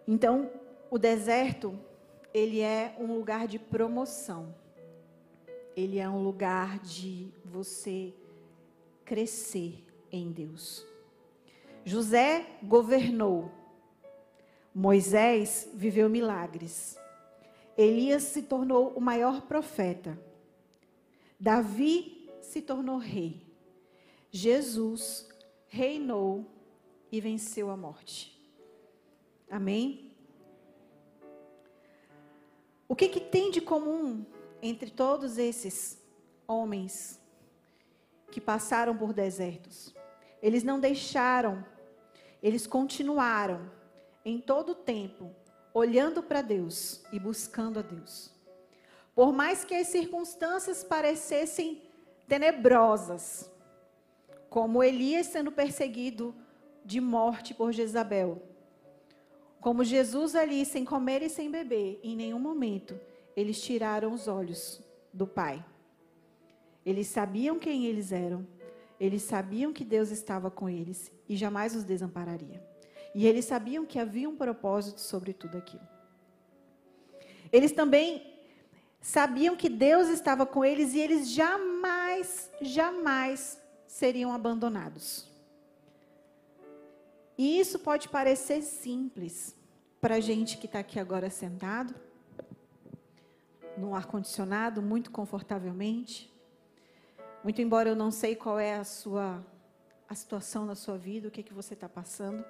Então, 0.07 0.51
o 0.91 0.99
deserto, 0.99 1.79
ele 2.35 2.61
é 2.61 2.95
um 2.99 3.15
lugar 3.15 3.47
de 3.47 3.59
promoção. 3.59 4.55
Ele 5.77 5.99
é 5.99 6.09
um 6.09 6.23
lugar 6.23 6.79
de 6.81 7.33
você 7.45 8.13
crescer 9.05 9.85
em 10.13 10.31
Deus. 10.31 10.87
José 11.85 12.47
governou. 12.63 13.51
Moisés 14.75 15.69
viveu 15.75 16.09
milagres. 16.09 16.99
Elias 17.77 18.23
se 18.25 18.43
tornou 18.43 18.93
o 18.95 19.01
maior 19.01 19.43
profeta. 19.43 20.19
Davi 21.39 22.29
se 22.41 22.63
tornou 22.63 22.99
rei. 22.99 23.47
Jesus 24.31 25.29
reinou 25.69 26.47
e 27.11 27.21
venceu 27.21 27.71
a 27.71 27.77
morte. 27.77 28.39
Amém? 29.51 30.13
O 32.87 32.95
que, 32.95 33.09
que 33.09 33.21
tem 33.21 33.51
de 33.51 33.61
comum 33.61 34.25
entre 34.63 34.91
todos 34.91 35.39
esses 35.39 36.01
homens 36.47 37.21
que 38.31 38.41
passaram 38.41 38.97
por 38.97 39.13
desertos? 39.13 39.95
Eles 40.43 40.63
não 40.63 40.79
deixaram, 40.79 41.65
eles 42.43 42.67
continuaram 42.67 43.71
em 44.25 44.39
todo 44.39 44.73
o 44.73 44.75
tempo 44.75 45.35
olhando 45.73 46.23
para 46.23 46.43
Deus 46.43 47.03
e 47.13 47.19
buscando 47.19 47.79
a 47.79 47.83
Deus. 47.83 48.31
Por 49.15 49.33
mais 49.33 49.65
que 49.65 49.75
as 49.75 49.89
circunstâncias 49.89 50.83
parecessem 50.83 51.83
tenebrosas, 52.27 53.51
como 54.49 54.83
Elias 54.83 55.27
sendo 55.27 55.53
perseguido 55.53 56.35
de 56.85 57.01
morte 57.01 57.55
por 57.55 57.73
Jezabel, 57.73 58.43
como 59.61 59.85
Jesus 59.85 60.35
ali, 60.35 60.65
sem 60.65 60.85
comer 60.85 61.23
e 61.23 61.29
sem 61.29 61.51
beber, 61.51 62.01
em 62.03 62.17
nenhum 62.17 62.39
momento 62.39 62.99
eles 63.37 63.61
tiraram 63.61 64.13
os 64.13 64.27
olhos 64.27 64.81
do 65.13 65.27
Pai. 65.27 65.65
Eles 66.85 67.09
sabiam 67.09 67.59
quem 67.59 67.85
eles 67.85 68.11
eram, 68.11 68.47
eles 68.99 69.23
sabiam 69.23 69.73
que 69.73 69.85
Deus 69.85 70.11
estava 70.11 70.51
com 70.51 70.69
eles 70.69 71.13
e 71.29 71.37
jamais 71.37 71.75
os 71.77 71.85
desampararia. 71.85 72.70
E 73.15 73.27
eles 73.27 73.45
sabiam 73.45 73.85
que 73.85 73.99
havia 73.99 74.29
um 74.29 74.37
propósito 74.37 75.01
sobre 75.01 75.33
tudo 75.33 75.59
aquilo. 75.59 75.87
Eles 77.53 77.73
também 77.73 78.39
sabiam 79.01 79.57
que 79.57 79.69
Deus 79.69 80.09
estava 80.09 80.47
com 80.47 80.65
eles 80.65 80.95
e 80.95 81.01
eles 81.01 81.31
jamais, 81.31 82.51
jamais 82.61 83.61
seriam 83.87 84.33
abandonados. 84.33 85.29
E 87.37 87.59
isso 87.59 87.79
pode 87.79 88.09
parecer 88.09 88.63
simples 88.63 89.57
para 90.01 90.17
a 90.17 90.21
gente 90.21 90.59
que 90.59 90.67
está 90.67 90.79
aqui 90.79 91.01
agora 91.01 91.31
sentado, 91.31 91.95
no 93.77 93.95
ar-condicionado, 93.95 94.83
muito 94.83 95.11
confortavelmente. 95.11 96.31
Muito 97.43 97.63
embora 97.63 97.89
eu 97.89 97.97
não 97.97 98.11
sei 98.11 98.37
qual 98.37 98.59
é 98.59 98.75
a 98.77 98.85
sua 98.85 99.45
a 100.07 100.15
situação 100.15 100.67
na 100.67 100.75
sua 100.75 100.99
vida, 100.99 101.29
o 101.29 101.31
que, 101.31 101.41
que 101.41 101.55
você 101.55 101.75
está 101.75 101.89
passando. 101.89 102.45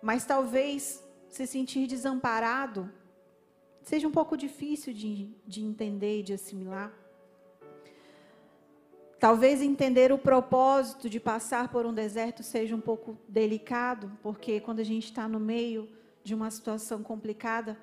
Mas 0.00 0.24
talvez 0.24 1.04
se 1.28 1.46
sentir 1.46 1.86
desamparado 1.86 2.90
seja 3.82 4.06
um 4.06 4.12
pouco 4.12 4.36
difícil 4.36 4.92
de, 4.92 5.30
de 5.46 5.62
entender 5.62 6.20
e 6.20 6.22
de 6.22 6.34
assimilar. 6.34 6.92
Talvez 9.18 9.60
entender 9.60 10.12
o 10.12 10.18
propósito 10.18 11.08
de 11.08 11.18
passar 11.18 11.70
por 11.70 11.84
um 11.84 11.92
deserto 11.92 12.42
seja 12.42 12.76
um 12.76 12.80
pouco 12.80 13.18
delicado, 13.26 14.12
porque 14.22 14.60
quando 14.60 14.78
a 14.78 14.84
gente 14.84 15.06
está 15.06 15.26
no 15.26 15.40
meio 15.40 15.88
de 16.22 16.34
uma 16.34 16.50
situação 16.50 17.02
complicada, 17.02 17.76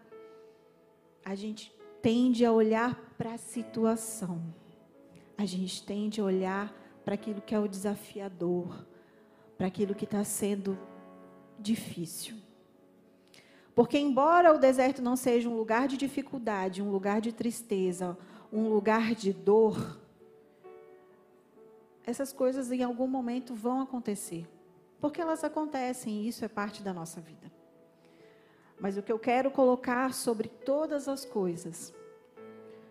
a 1.25 1.35
gente 1.35 1.75
tende 2.01 2.45
a 2.45 2.51
olhar 2.51 2.95
para 3.17 3.33
a 3.33 3.37
situação, 3.37 4.41
a 5.37 5.43
gente 5.43 5.83
tende 5.83 6.21
a 6.21 6.23
olhar 6.23 6.73
para 7.03 7.15
aquilo 7.15 7.41
que 7.41 7.53
é 7.53 7.59
o 7.59 7.67
desafiador, 7.67 8.85
para 9.57 9.67
aquilo 9.67 9.95
que 9.95 10.05
está 10.05 10.23
sendo 10.23 10.77
difícil. 11.59 12.35
Porque, 13.73 13.97
embora 13.97 14.53
o 14.53 14.57
deserto 14.57 15.01
não 15.01 15.15
seja 15.15 15.49
um 15.49 15.55
lugar 15.55 15.87
de 15.87 15.97
dificuldade, 15.97 16.81
um 16.81 16.91
lugar 16.91 17.19
de 17.19 17.33
tristeza, 17.33 18.17
um 18.51 18.69
lugar 18.69 19.13
de 19.13 19.33
dor, 19.33 19.99
essas 22.05 22.31
coisas 22.31 22.71
em 22.71 22.83
algum 22.83 23.07
momento 23.07 23.53
vão 23.53 23.81
acontecer. 23.81 24.47
Porque 25.01 25.19
elas 25.19 25.43
acontecem 25.43 26.21
e 26.21 26.27
isso 26.29 26.45
é 26.45 26.47
parte 26.47 26.81
da 26.81 26.93
nossa 26.93 27.19
vida. 27.19 27.51
Mas 28.79 28.97
o 28.97 29.01
que 29.01 29.11
eu 29.11 29.19
quero 29.19 29.51
colocar 29.51 30.13
sobre 30.13 30.47
todas 30.47 31.07
as 31.07 31.25
coisas, 31.25 31.93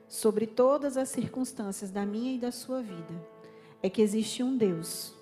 sobre 0.09 0.47
todas 0.47 0.97
as 0.97 1.09
circunstâncias 1.09 1.91
da 1.91 2.05
minha 2.05 2.35
e 2.35 2.39
da 2.39 2.51
sua 2.51 2.83
vida, 2.83 3.15
é 3.83 3.89
que 3.89 4.03
existe 4.03 4.43
um 4.43 4.57
Deus 4.57 5.15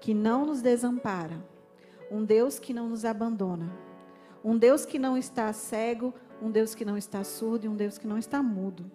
que 0.00 0.14
não 0.14 0.46
nos 0.46 0.62
desampara, 0.62 1.42
um 2.10 2.24
Deus 2.24 2.58
que 2.58 2.74
não 2.74 2.88
nos 2.88 3.04
abandona 3.04 3.70
um 4.42 4.56
Deus 4.56 4.84
que 4.86 4.98
não 4.98 5.16
está 5.16 5.52
cego, 5.52 6.14
um 6.40 6.50
Deus 6.50 6.74
que 6.74 6.84
não 6.84 6.96
está 6.96 7.22
surdo 7.22 7.66
e 7.66 7.68
um 7.68 7.76
Deus 7.76 7.98
que 7.98 8.06
não 8.06 8.18
está 8.18 8.42
mudo. 8.42 8.90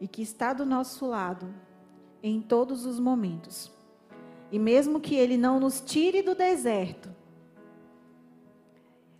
E 0.00 0.06
que 0.06 0.22
está 0.22 0.52
do 0.52 0.64
nosso 0.64 1.06
lado 1.06 1.52
em 2.22 2.40
todos 2.40 2.86
os 2.86 3.00
momentos. 3.00 3.72
E 4.52 4.58
mesmo 4.58 5.00
que 5.00 5.16
Ele 5.16 5.36
não 5.36 5.58
nos 5.58 5.80
tire 5.80 6.22
do 6.22 6.34
deserto, 6.34 7.10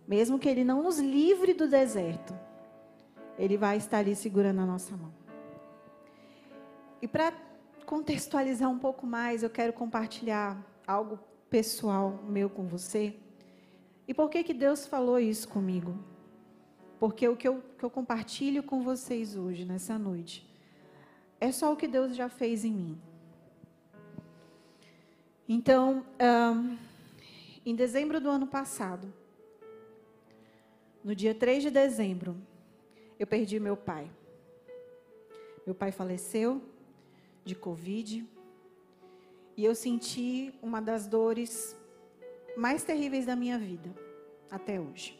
mesmo 0.07 0.39
que 0.39 0.47
Ele 0.47 0.63
não 0.63 0.83
nos 0.83 0.99
livre 0.99 1.53
do 1.53 1.67
deserto, 1.67 2.33
Ele 3.37 3.57
vai 3.57 3.77
estar 3.77 3.97
ali 3.97 4.15
segurando 4.15 4.61
a 4.61 4.65
nossa 4.65 4.95
mão. 4.95 5.13
E 7.01 7.07
para 7.07 7.33
contextualizar 7.85 8.69
um 8.69 8.79
pouco 8.79 9.05
mais, 9.05 9.43
eu 9.43 9.49
quero 9.49 9.73
compartilhar 9.73 10.57
algo 10.85 11.19
pessoal 11.49 12.23
meu 12.27 12.49
com 12.49 12.67
você. 12.67 13.15
E 14.07 14.13
por 14.13 14.29
que, 14.29 14.43
que 14.43 14.53
Deus 14.53 14.85
falou 14.85 15.19
isso 15.19 15.47
comigo? 15.47 15.97
Porque 16.99 17.27
o 17.27 17.35
que 17.35 17.47
eu, 17.47 17.63
que 17.77 17.83
eu 17.83 17.89
compartilho 17.89 18.63
com 18.63 18.81
vocês 18.81 19.35
hoje, 19.35 19.65
nessa 19.65 19.97
noite, 19.97 20.47
é 21.39 21.51
só 21.51 21.71
o 21.71 21.75
que 21.75 21.87
Deus 21.87 22.15
já 22.15 22.29
fez 22.29 22.65
em 22.65 22.71
mim. 22.71 23.01
Então, 25.47 26.05
um, 26.19 26.77
em 27.65 27.75
dezembro 27.75 28.19
do 28.19 28.29
ano 28.29 28.47
passado, 28.47 29.13
no 31.03 31.15
dia 31.15 31.33
3 31.33 31.63
de 31.63 31.69
dezembro, 31.69 32.35
eu 33.19 33.27
perdi 33.27 33.59
meu 33.59 33.77
pai. 33.77 34.09
Meu 35.65 35.75
pai 35.75 35.91
faleceu 35.91 36.61
de 37.45 37.55
Covid. 37.55 38.27
E 39.57 39.65
eu 39.65 39.73
senti 39.73 40.53
uma 40.61 40.79
das 40.79 41.07
dores 41.07 41.75
mais 42.55 42.83
terríveis 42.83 43.25
da 43.25 43.35
minha 43.35 43.57
vida 43.57 43.91
até 44.51 44.79
hoje. 44.79 45.19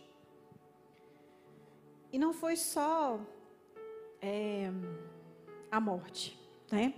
E 2.13 2.19
não 2.19 2.31
foi 2.31 2.55
só 2.55 3.19
é, 4.21 4.71
a 5.71 5.79
morte, 5.79 6.39
né? 6.71 6.93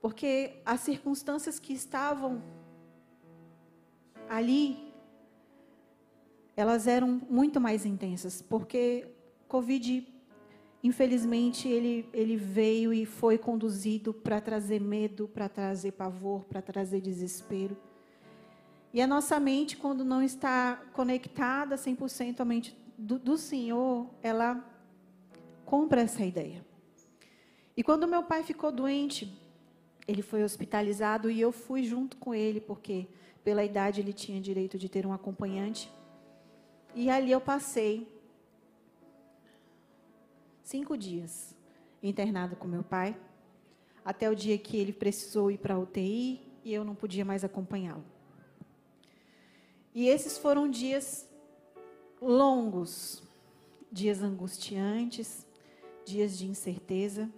Porque 0.00 0.62
as 0.64 0.80
circunstâncias 0.80 1.58
que 1.60 1.74
estavam 1.74 2.42
ali, 4.26 4.92
elas 6.56 6.86
eram 6.86 7.20
muito 7.28 7.60
mais 7.60 7.84
intensas, 7.84 8.40
porque 8.40 9.06
Covid, 9.46 10.06
infelizmente, 10.82 11.68
ele, 11.68 12.08
ele 12.12 12.36
veio 12.36 12.92
e 12.92 13.04
foi 13.04 13.36
conduzido 13.38 14.12
para 14.12 14.40
trazer 14.40 14.80
medo, 14.80 15.28
para 15.28 15.48
trazer 15.48 15.92
pavor, 15.92 16.44
para 16.44 16.62
trazer 16.62 17.00
desespero. 17.00 17.76
E 18.92 19.02
a 19.02 19.06
nossa 19.06 19.38
mente, 19.38 19.76
quando 19.76 20.04
não 20.04 20.22
está 20.22 20.76
conectada 20.92 21.76
100% 21.76 22.40
à 22.40 22.44
mente 22.44 22.76
do, 22.96 23.18
do 23.18 23.36
Senhor, 23.36 24.08
ela 24.22 24.64
compra 25.64 26.00
essa 26.00 26.24
ideia. 26.24 26.64
E 27.76 27.82
quando 27.82 28.08
meu 28.08 28.22
pai 28.22 28.42
ficou 28.42 28.72
doente, 28.72 29.32
ele 30.06 30.22
foi 30.22 30.42
hospitalizado 30.42 31.30
e 31.30 31.40
eu 31.40 31.52
fui 31.52 31.84
junto 31.84 32.16
com 32.16 32.34
ele, 32.34 32.60
porque 32.60 33.06
pela 33.44 33.62
idade 33.62 34.00
ele 34.00 34.12
tinha 34.12 34.40
direito 34.40 34.78
de 34.78 34.88
ter 34.88 35.06
um 35.06 35.12
acompanhante. 35.12 35.90
E 36.94 37.10
ali 37.10 37.30
eu 37.30 37.40
passei 37.40 38.08
cinco 40.68 40.98
dias 40.98 41.56
internado 42.02 42.54
com 42.54 42.68
meu 42.68 42.82
pai, 42.82 43.18
até 44.04 44.28
o 44.28 44.36
dia 44.36 44.58
que 44.58 44.76
ele 44.76 44.92
precisou 44.92 45.50
ir 45.50 45.56
para 45.56 45.74
a 45.74 45.78
UTI 45.78 46.42
e 46.62 46.74
eu 46.74 46.84
não 46.84 46.94
podia 46.94 47.24
mais 47.24 47.42
acompanhá-lo. 47.42 48.04
E 49.94 50.06
esses 50.06 50.36
foram 50.36 50.68
dias 50.70 51.26
longos, 52.20 53.22
dias 53.90 54.22
angustiantes, 54.22 55.46
dias 56.04 56.36
de 56.36 56.46
incerteza. 56.46 57.30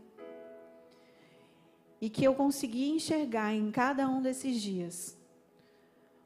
E 2.00 2.10
que 2.10 2.24
eu 2.24 2.34
consegui 2.34 2.90
enxergar 2.90 3.54
em 3.54 3.70
cada 3.70 4.08
um 4.08 4.20
desses 4.20 4.60
dias 4.60 5.16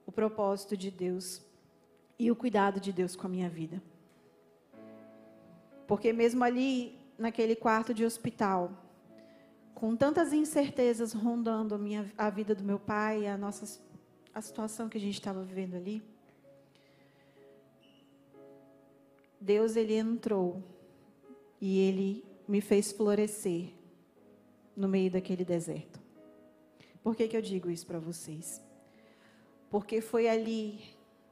o 0.06 0.12
propósito 0.12 0.74
de 0.74 0.90
Deus 0.90 1.42
e 2.18 2.30
o 2.30 2.36
cuidado 2.36 2.80
de 2.80 2.94
Deus 2.94 3.14
com 3.14 3.26
a 3.26 3.30
minha 3.30 3.50
vida. 3.50 3.82
Porque 5.86 6.12
mesmo 6.12 6.42
ali, 6.42 6.98
naquele 7.18 7.54
quarto 7.54 7.92
de 7.92 8.04
hospital, 8.04 8.72
com 9.74 9.94
tantas 9.94 10.32
incertezas 10.32 11.12
rondando 11.12 11.74
a, 11.74 11.78
minha, 11.78 12.10
a 12.16 12.30
vida 12.30 12.54
do 12.54 12.64
meu 12.64 12.78
pai, 12.78 13.26
a 13.26 13.36
nossa 13.36 13.82
a 14.34 14.40
situação 14.40 14.88
que 14.88 14.98
a 14.98 15.00
gente 15.00 15.14
estava 15.14 15.42
vivendo 15.42 15.76
ali, 15.76 16.02
Deus 19.40 19.76
ele 19.76 19.94
entrou 19.94 20.62
e 21.60 21.78
ele 21.78 22.24
me 22.48 22.60
fez 22.60 22.90
florescer 22.90 23.68
no 24.76 24.88
meio 24.88 25.10
daquele 25.10 25.44
deserto. 25.44 26.00
Por 27.02 27.14
que, 27.14 27.28
que 27.28 27.36
eu 27.36 27.42
digo 27.42 27.70
isso 27.70 27.86
para 27.86 27.98
vocês? 27.98 28.60
Porque 29.70 30.00
foi 30.00 30.28
ali, 30.28 30.80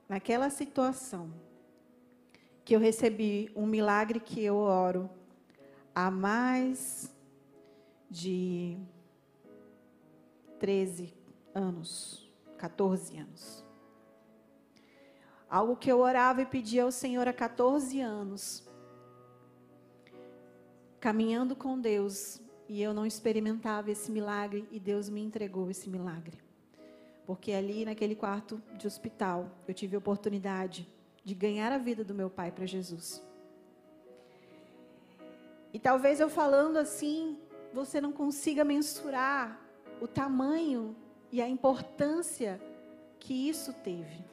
naquela 0.09 0.49
situação, 0.51 1.33
que 2.65 2.75
eu 2.75 2.81
recebi 2.81 3.51
um 3.57 3.67
milagre 3.67 4.21
que 4.21 4.43
eu 4.43 4.57
oro 4.57 5.11
há 5.95 6.11
mais 6.11 7.15
de 8.09 8.79
13 10.61 11.13
anos, 11.55 12.31
14 12.59 13.19
anos. 13.19 13.65
Algo 15.51 15.77
que 15.77 15.91
eu 15.91 15.99
orava 15.99 16.41
e 16.41 16.47
pedia 16.47 16.85
ao 16.85 16.93
Senhor 16.93 17.27
há 17.29 17.33
14 17.33 18.01
anos. 18.01 18.65
Caminhando 21.01 21.57
com 21.57 21.79
Deus, 21.79 22.41
e 22.69 22.81
eu 22.81 22.95
não 22.95 23.05
experimentava 23.05 23.91
esse 23.91 24.11
milagre, 24.11 24.67
e 24.71 24.79
Deus 24.79 25.09
me 25.09 25.21
entregou 25.21 25.69
esse 25.69 25.91
milagre. 25.91 26.39
Porque 27.27 27.53
ali, 27.53 27.85
naquele 27.85 28.15
quarto 28.15 28.63
de 28.79 28.87
hospital, 28.87 29.51
eu 29.67 29.75
tive 29.75 29.97
a 29.97 29.99
oportunidade 29.99 30.89
de 31.25 31.35
ganhar 31.35 31.73
a 31.73 31.79
vida 31.79 32.05
do 32.05 32.15
meu 32.15 32.29
pai 32.29 32.51
para 32.51 32.67
Jesus. 32.67 33.23
E 35.73 35.79
talvez 35.79 36.21
eu 36.21 36.29
falando 36.29 36.77
assim, 36.77 37.39
você 37.73 38.01
não 38.01 38.13
consiga 38.13 38.65
mensurar 38.65 39.59
o 40.01 40.07
tamanho 40.07 40.95
e 41.31 41.41
a 41.41 41.49
importância 41.49 42.61
que 43.19 43.49
isso 43.49 43.73
teve. 43.73 44.25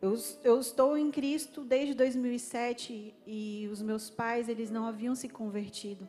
Eu, 0.00 0.14
eu, 0.44 0.58
estou 0.58 0.96
em 0.96 1.10
Cristo 1.10 1.62
desde 1.62 1.94
2007 1.94 3.14
e 3.26 3.68
os 3.70 3.82
meus 3.82 4.08
pais 4.08 4.48
eles 4.48 4.70
não 4.70 4.86
haviam 4.86 5.14
se 5.14 5.28
convertido. 5.28 6.08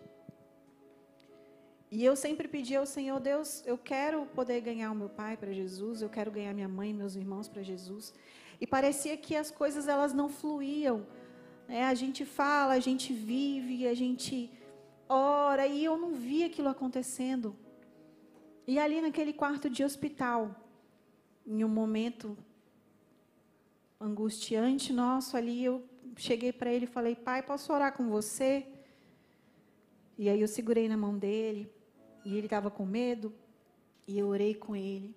E 1.89 2.06
eu 2.06 2.15
sempre 2.15 2.47
pedi 2.47 2.73
ao 2.73 2.86
Senhor 2.86 3.19
Deus, 3.19 3.63
eu 3.65 3.77
quero 3.77 4.25
poder 4.27 4.62
ganhar 4.62 4.91
o 4.91 4.95
meu 4.95 5.10
pai 5.10 5.36
para 5.36 5.51
Jesus, 5.51 6.01
eu 6.01 6.08
quero 6.08 6.32
ganhar 6.32 6.54
minha 6.54 6.69
mãe, 6.69 6.93
meus 6.93 7.17
irmãos 7.17 7.49
para 7.49 7.62
Jesus. 7.62 8.13
E 8.62 8.67
parecia 8.67 9.17
que 9.17 9.36
as 9.36 9.50
coisas 9.50 9.88
elas 9.88 10.13
não 10.13 10.30
fluíam. 10.30 11.06
Né? 11.67 11.84
A 11.86 11.95
gente 11.95 12.24
fala, 12.24 12.74
a 12.74 12.80
gente 12.80 13.12
vive, 13.12 13.88
a 13.88 13.95
gente 13.95 14.52
ora 15.10 15.65
e 15.65 15.84
eu 15.84 15.97
não 15.97 16.13
via 16.13 16.45
aquilo 16.45 16.69
acontecendo. 16.69 17.56
E 18.67 18.78
ali 18.78 19.02
naquele 19.02 19.34
quarto 19.34 19.67
de 19.69 19.84
hospital, 19.84 20.56
em 21.45 21.63
um 21.65 21.67
momento 21.67 22.38
angustiante 24.00 24.93
nosso 24.93 25.36
ali, 25.36 25.65
eu 25.65 25.84
cheguei 26.15 26.54
para 26.54 26.71
ele 26.71 26.86
e 26.86 26.88
falei: 26.88 27.15
Pai, 27.15 27.41
posso 27.41 27.74
orar 27.74 27.93
com 27.97 28.08
você? 28.10 28.65
E 30.17 30.30
aí 30.30 30.39
eu 30.39 30.47
segurei 30.47 30.88
na 30.88 30.95
mão 30.95 31.17
dele, 31.17 31.71
e 32.24 32.38
ele 32.38 32.45
estava 32.45 32.69
com 32.69 32.86
medo, 32.86 33.34
e 34.08 34.19
eu 34.19 34.28
orei 34.28 34.54
com 34.54 34.76
ele. 34.76 35.15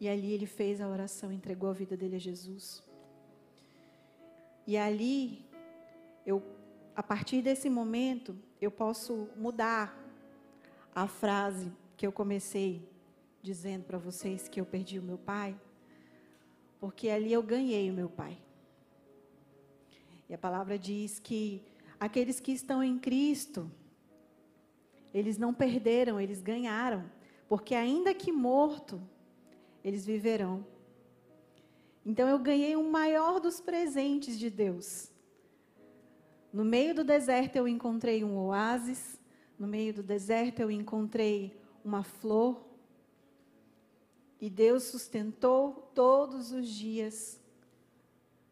E 0.00 0.08
ali 0.08 0.32
ele 0.32 0.46
fez 0.46 0.80
a 0.80 0.88
oração, 0.88 1.32
entregou 1.32 1.70
a 1.70 1.72
vida 1.72 1.96
dele 1.96 2.16
a 2.16 2.20
Jesus. 2.20 2.82
E 4.66 4.76
ali, 4.76 5.44
eu, 6.24 6.42
a 6.94 7.02
partir 7.02 7.42
desse 7.42 7.68
momento, 7.68 8.36
eu 8.60 8.70
posso 8.70 9.28
mudar 9.36 9.96
a 10.94 11.06
frase 11.06 11.72
que 11.96 12.06
eu 12.06 12.12
comecei 12.12 12.88
dizendo 13.42 13.84
para 13.84 13.98
vocês 13.98 14.48
que 14.48 14.60
eu 14.60 14.66
perdi 14.66 14.98
o 14.98 15.02
meu 15.02 15.18
pai 15.18 15.58
porque 16.80 17.08
ali 17.08 17.32
eu 17.32 17.42
ganhei 17.42 17.90
o 17.90 17.94
meu 17.94 18.08
pai. 18.08 18.38
E 20.28 20.34
a 20.34 20.38
palavra 20.38 20.78
diz 20.78 21.18
que 21.18 21.62
aqueles 21.98 22.38
que 22.38 22.52
estão 22.52 22.82
em 22.82 22.98
Cristo, 22.98 23.70
eles 25.12 25.38
não 25.38 25.52
perderam, 25.52 26.20
eles 26.20 26.40
ganharam, 26.40 27.10
porque 27.48 27.74
ainda 27.74 28.14
que 28.14 28.30
morto, 28.30 29.00
eles 29.84 30.04
viverão. 30.04 30.66
Então 32.04 32.28
eu 32.28 32.38
ganhei 32.38 32.74
o 32.76 32.90
maior 32.90 33.40
dos 33.40 33.60
presentes 33.60 34.38
de 34.38 34.50
Deus. 34.50 35.10
No 36.52 36.64
meio 36.64 36.94
do 36.94 37.04
deserto 37.04 37.56
eu 37.56 37.68
encontrei 37.68 38.24
um 38.24 38.38
oásis, 38.38 39.20
no 39.58 39.66
meio 39.66 39.92
do 39.92 40.02
deserto 40.02 40.60
eu 40.60 40.70
encontrei 40.70 41.60
uma 41.84 42.02
flor, 42.02 42.68
e 44.40 44.48
Deus 44.48 44.84
sustentou 44.84 45.90
todos 45.94 46.52
os 46.52 46.68
dias 46.68 47.40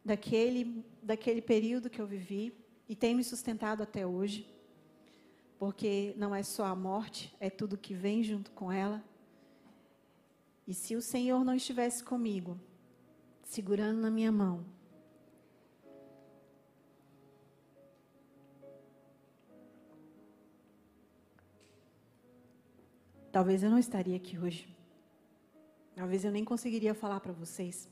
daquele, 0.05 0.85
daquele 1.03 1.41
período 1.41 1.89
que 1.89 2.01
eu 2.01 2.07
vivi 2.07 2.53
e 2.89 2.97
tem 2.97 3.15
me 3.15 3.23
sustentado 3.23 3.83
até 3.83 4.07
hoje. 4.07 4.53
Porque 5.59 6.13
não 6.17 6.35
é 6.35 6.43
só 6.43 6.65
a 6.65 6.75
morte, 6.75 7.35
é 7.39 7.49
tudo 7.49 7.79
que 7.79 7.95
vem 7.95 8.23
junto 8.23 8.51
com 8.51 8.71
ela. 8.71 9.03
E 10.67 10.75
se 10.75 10.97
o 10.97 11.01
Senhor 11.01 11.45
não 11.45 11.55
estivesse 11.55 12.03
comigo, 12.03 12.59
segurando 13.45 14.01
na 14.01 14.11
minha 14.11 14.33
mão, 14.33 14.65
talvez 23.31 23.63
eu 23.63 23.71
não 23.71 23.79
estaria 23.79 24.17
aqui 24.17 24.37
hoje. 24.37 24.75
Talvez 25.95 26.25
eu 26.25 26.33
nem 26.33 26.45
conseguiria 26.45 26.95
falar 26.95 27.21
para 27.21 27.33
vocês, 27.33 27.89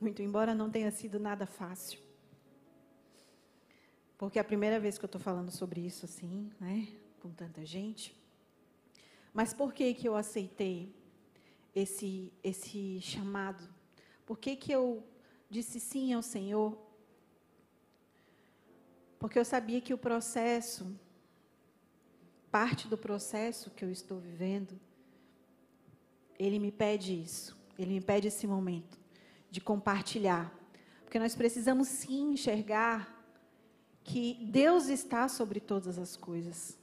muito 0.00 0.20
embora 0.20 0.54
não 0.54 0.68
tenha 0.68 0.90
sido 0.90 1.20
nada 1.20 1.46
fácil. 1.46 2.00
Porque 4.18 4.38
é 4.38 4.42
a 4.42 4.44
primeira 4.44 4.80
vez 4.80 4.98
que 4.98 5.04
eu 5.04 5.06
estou 5.06 5.20
falando 5.20 5.52
sobre 5.52 5.80
isso 5.80 6.04
assim, 6.04 6.50
né, 6.58 6.88
com 7.20 7.30
tanta 7.30 7.64
gente. 7.64 8.12
Mas 9.32 9.54
por 9.54 9.72
que 9.72 9.94
que 9.94 10.08
eu 10.08 10.16
aceitei 10.16 10.97
esse 11.74 12.32
esse 12.42 13.00
chamado? 13.00 13.62
Por 14.26 14.38
que 14.38 14.56
que 14.56 14.72
eu 14.72 15.02
disse 15.48 15.80
sim 15.80 16.12
ao 16.12 16.22
Senhor? 16.22 16.76
Porque 19.18 19.38
eu 19.38 19.44
sabia 19.44 19.80
que 19.80 19.92
o 19.92 19.98
processo, 19.98 20.86
parte 22.50 22.86
do 22.86 22.96
processo 22.96 23.70
que 23.70 23.84
eu 23.84 23.90
estou 23.90 24.18
vivendo, 24.18 24.78
ele 26.38 26.58
me 26.58 26.70
pede 26.70 27.20
isso. 27.20 27.56
Ele 27.78 27.94
me 27.94 28.00
pede 28.00 28.28
esse 28.28 28.46
momento 28.46 28.98
de 29.50 29.60
compartilhar. 29.60 30.52
Porque 31.04 31.18
nós 31.18 31.34
precisamos 31.34 31.88
sim 31.88 32.32
enxergar 32.32 33.16
que 34.04 34.34
Deus 34.50 34.88
está 34.88 35.28
sobre 35.28 35.60
todas 35.60 35.98
as 35.98 36.16
coisas. 36.16 36.78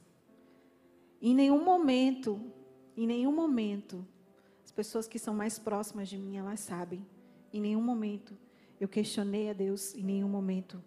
Em 1.20 1.34
nenhum 1.34 1.64
momento, 1.64 2.40
em 2.96 3.06
nenhum 3.06 3.32
momento, 3.32 4.06
pessoas 4.76 5.08
que 5.08 5.18
são 5.18 5.34
mais 5.34 5.58
próximas 5.58 6.08
de 6.08 6.18
mim, 6.18 6.36
elas 6.36 6.60
sabem. 6.60 7.04
Em 7.52 7.60
nenhum 7.60 7.82
momento 7.82 8.36
eu 8.78 8.86
questionei 8.86 9.50
a 9.50 9.52
Deus, 9.52 9.94
em 9.94 10.02
nenhum 10.02 10.28
momento 10.28 10.82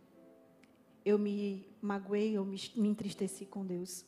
eu 1.04 1.18
me 1.18 1.68
magoei 1.82 2.38
ou 2.38 2.46
me, 2.46 2.58
entristeci 2.78 3.46
com 3.46 3.66
Deus. 3.66 4.06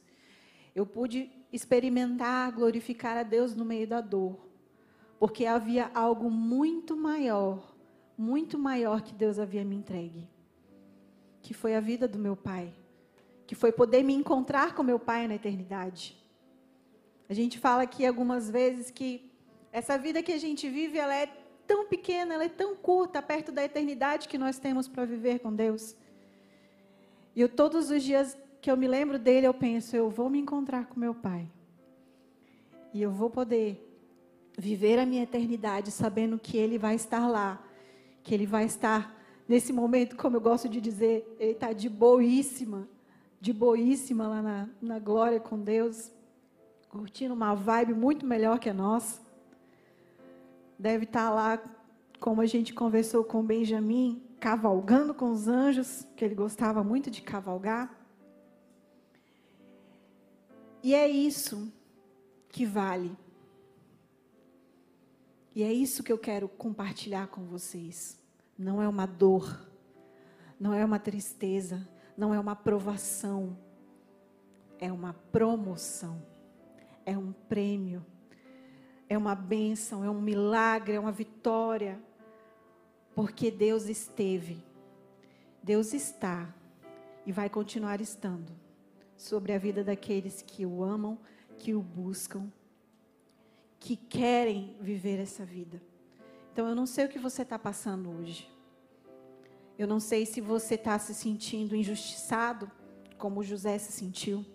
Eu 0.75 0.85
pude 0.85 1.29
experimentar, 1.51 2.51
glorificar 2.51 3.17
a 3.17 3.23
Deus 3.23 3.55
no 3.55 3.65
meio 3.65 3.87
da 3.87 3.99
dor 3.99 4.51
porque 5.21 5.45
havia 5.45 5.91
algo 5.93 6.31
muito 6.31 6.97
maior, 6.97 7.75
muito 8.17 8.57
maior 8.57 9.03
que 9.03 9.13
Deus 9.13 9.37
havia 9.37 9.63
me 9.63 9.75
entregue, 9.75 10.27
que 11.43 11.53
foi 11.53 11.75
a 11.75 11.79
vida 11.79 12.07
do 12.07 12.17
meu 12.17 12.35
pai, 12.35 12.73
que 13.45 13.53
foi 13.53 13.71
poder 13.71 14.01
me 14.01 14.15
encontrar 14.15 14.73
com 14.73 14.81
meu 14.81 14.97
pai 14.97 15.27
na 15.27 15.35
eternidade. 15.35 16.17
A 17.29 17.35
gente 17.35 17.59
fala 17.59 17.83
aqui 17.83 18.03
algumas 18.03 18.49
vezes 18.49 18.89
que 18.89 19.30
essa 19.71 19.97
vida 19.97 20.21
que 20.21 20.31
a 20.31 20.38
gente 20.38 20.69
vive, 20.69 20.97
ela 20.97 21.15
é 21.15 21.27
tão 21.65 21.88
pequena, 21.88 22.34
ela 22.34 22.43
é 22.43 22.49
tão 22.49 22.75
curta 22.75 23.21
perto 23.21 23.51
da 23.51 23.63
eternidade 23.63 24.27
que 24.27 24.38
nós 24.38 24.60
temos 24.60 24.88
para 24.88 25.05
viver 25.05 25.39
com 25.39 25.53
Deus. 25.53 25.95
E 27.36 27.41
eu 27.41 27.47
todos 27.47 27.89
os 27.89 28.03
dias 28.03 28.38
que 28.62 28.69
eu 28.69 28.75
me 28.75 28.88
lembro 28.88 29.17
dele, 29.17 29.47
eu 29.47 29.53
penso, 29.53 29.95
eu 29.95 30.10
vou 30.10 30.29
me 30.29 30.38
encontrar 30.38 30.86
com 30.86 30.99
meu 30.99 31.15
pai. 31.15 31.47
E 32.93 33.01
eu 33.01 33.10
vou 33.10 33.29
poder 33.29 33.88
viver 34.57 34.99
a 34.99 35.05
minha 35.05 35.23
eternidade 35.23 35.91
sabendo 35.91 36.38
que 36.38 36.57
Ele 36.57 36.77
vai 36.77 36.95
estar 36.95 37.27
lá, 37.27 37.63
que 38.21 38.34
Ele 38.34 38.45
vai 38.45 38.65
estar 38.65 39.17
nesse 39.47 39.71
momento, 39.71 40.15
como 40.15 40.36
eu 40.36 40.41
gosto 40.41 40.67
de 40.67 40.81
dizer, 40.81 41.25
Ele 41.39 41.51
está 41.51 41.71
de 41.71 41.88
boíssima, 41.89 42.88
de 43.39 43.53
boíssima 43.53 44.27
lá 44.27 44.41
na, 44.41 44.69
na 44.81 44.99
glória 44.99 45.39
com 45.39 45.57
Deus, 45.57 46.12
curtindo 46.89 47.34
uma 47.34 47.55
vibe 47.55 47.93
muito 47.93 48.25
melhor 48.25 48.60
que 48.60 48.69
a 48.69 48.73
nossa. 48.73 49.21
Deve 50.81 51.03
estar 51.03 51.29
lá, 51.29 51.63
como 52.19 52.41
a 52.41 52.47
gente 52.47 52.73
conversou 52.73 53.23
com 53.23 53.45
Benjamin, 53.45 54.19
cavalgando 54.39 55.13
com 55.13 55.29
os 55.29 55.47
anjos, 55.47 56.07
que 56.15 56.25
ele 56.25 56.33
gostava 56.33 56.83
muito 56.83 57.11
de 57.11 57.21
cavalgar. 57.21 57.95
E 60.81 60.95
é 60.95 61.07
isso 61.07 61.71
que 62.49 62.65
vale. 62.65 63.15
E 65.53 65.61
é 65.61 65.71
isso 65.71 66.01
que 66.01 66.11
eu 66.11 66.17
quero 66.17 66.49
compartilhar 66.49 67.27
com 67.27 67.45
vocês. 67.45 68.19
Não 68.57 68.81
é 68.81 68.87
uma 68.87 69.05
dor, 69.05 69.69
não 70.59 70.73
é 70.73 70.83
uma 70.83 70.97
tristeza, 70.97 71.87
não 72.17 72.33
é 72.33 72.39
uma 72.39 72.55
provação, 72.55 73.55
é 74.79 74.91
uma 74.91 75.13
promoção, 75.13 76.19
é 77.05 77.15
um 77.15 77.31
prêmio, 77.31 78.03
é 79.12 79.17
uma 79.17 79.36
bênção, 79.36 80.06
é 80.06 80.10
um 80.10 80.21
milagre, 80.21 80.95
é 80.95 81.00
uma 81.00 81.12
vitória, 81.12 82.00
porque 83.13 83.52
Deus 83.52 83.89
esteve, 83.89 84.63
Deus 85.62 85.93
está 85.93 86.47
e 87.26 87.32
vai 87.34 87.50
continuar 87.50 88.00
estando 88.00 88.54
sobre 89.17 89.52
a 89.52 89.58
vida 89.58 89.84
daqueles 89.84 90.41
que 90.41 90.65
o 90.65 90.82
amam, 90.82 91.19
que 91.60 91.74
o 91.74 91.82
buscam 91.82 92.50
que 93.82 93.97
querem 93.97 94.78
viver 94.80 95.19
essa 95.19 95.43
vida. 95.43 95.82
Então, 96.54 96.69
eu 96.69 96.74
não 96.74 96.86
sei 96.86 97.04
o 97.04 97.10
que 97.10 97.19
você 97.19 97.41
está 97.41 97.60
passando 97.60 98.10
hoje. 98.10 98.50
Eu 99.78 99.88
não 99.88 100.00
sei 100.00 100.26
se 100.26 100.39
você 100.39 100.76
está 100.76 100.97
se 100.97 101.13
sentindo 101.13 101.76
injustiçado, 101.76 102.71
como 103.17 103.43
José 103.43 103.78
se 103.78 103.91
sentiu. 103.91 104.45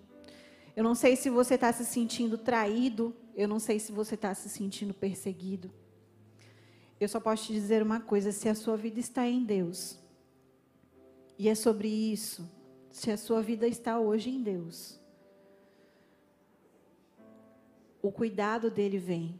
Eu 0.74 0.82
não 0.82 0.94
sei 0.94 1.14
se 1.14 1.28
você 1.28 1.56
está 1.56 1.70
se 1.74 1.84
sentindo 1.84 2.38
traído. 2.38 3.14
Eu 3.36 3.46
não 3.46 3.58
sei 3.58 3.78
se 3.78 3.92
você 3.92 4.14
está 4.14 4.34
se 4.34 4.48
sentindo 4.48 4.94
perseguido. 4.94 5.70
Eu 6.98 7.06
só 7.06 7.20
posso 7.20 7.44
te 7.44 7.52
dizer 7.52 7.82
uma 7.82 8.00
coisa: 8.00 8.32
se 8.32 8.48
a 8.48 8.54
sua 8.54 8.78
vida 8.78 8.98
está 8.98 9.28
em 9.28 9.44
Deus, 9.44 9.98
e 11.38 11.46
é 11.50 11.54
sobre 11.54 11.86
isso, 11.86 12.50
se 12.90 13.10
a 13.10 13.16
sua 13.18 13.42
vida 13.42 13.68
está 13.68 14.00
hoje 14.00 14.30
em 14.30 14.42
Deus, 14.42 14.98
o 18.00 18.10
cuidado 18.10 18.70
dele 18.70 18.98
vem, 18.98 19.38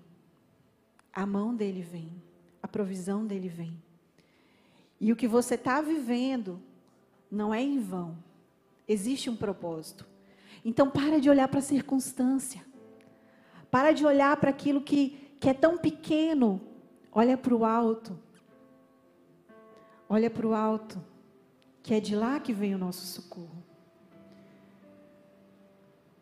a 1.11 1.25
mão 1.25 1.57
dele 1.57 1.81
vem, 1.81 2.23
a 2.63 2.69
provisão 2.69 3.27
dele 3.27 3.49
vem. 3.49 3.83
E 5.01 5.11
o 5.11 5.17
que 5.17 5.27
você 5.27 5.55
está 5.55 5.81
vivendo 5.81 6.61
não 7.31 7.55
é 7.55 7.63
em 7.63 7.79
vão. 7.79 8.19
Existe 8.87 9.31
um 9.31 9.37
propósito. 9.37 10.07
Então, 10.63 10.91
para 10.91 11.19
de 11.19 11.31
olhar 11.31 11.49
para 11.49 11.61
a 11.61 11.63
circunstância. 11.63 12.65
Para 13.71 13.93
de 13.93 14.05
olhar 14.05 14.37
para 14.37 14.51
aquilo 14.51 14.81
que, 14.81 15.37
que 15.41 15.49
é 15.49 15.55
tão 15.55 15.77
pequeno. 15.79 16.61
Olha 17.13 17.37
para 17.37 17.55
o 17.55 17.65
alto. 17.65 18.19
Olha 20.09 20.31
para 20.31 20.47
o 20.47 20.55
alto. 20.55 21.03
Que 21.83 21.95
é 21.95 22.01
de 22.01 22.15
lá 22.15 22.41
que 22.41 22.53
vem 22.53 22.75
o 22.75 22.79
nosso 22.79 23.07
socorro. 23.07 23.65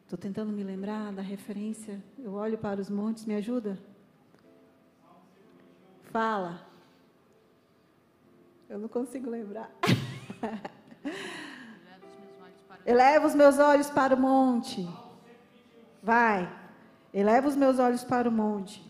Estou 0.05 0.19
tentando 0.19 0.53
me 0.53 0.63
lembrar 0.63 1.13
da 1.13 1.23
referência. 1.23 2.03
Eu 2.19 2.35
olho 2.35 2.59
para 2.59 2.81
os 2.81 2.89
montes, 2.89 3.25
me 3.25 3.35
ajuda? 3.35 3.79
Fala. 6.05 6.61
Eu 8.69 8.79
não 8.79 8.89
consigo 8.89 9.29
lembrar. 9.29 9.71
Eleva 12.87 13.27
os 13.27 13.35
meus 13.35 13.59
olhos 13.59 13.91
para 13.91 14.15
o 14.15 14.21
monte. 14.21 14.87
Vai. 16.03 16.63
Eleva 17.14 17.46
os 17.46 17.55
meus 17.55 17.79
olhos 17.79 18.03
para 18.03 18.29
o 18.29 18.33
monte. 18.33 18.83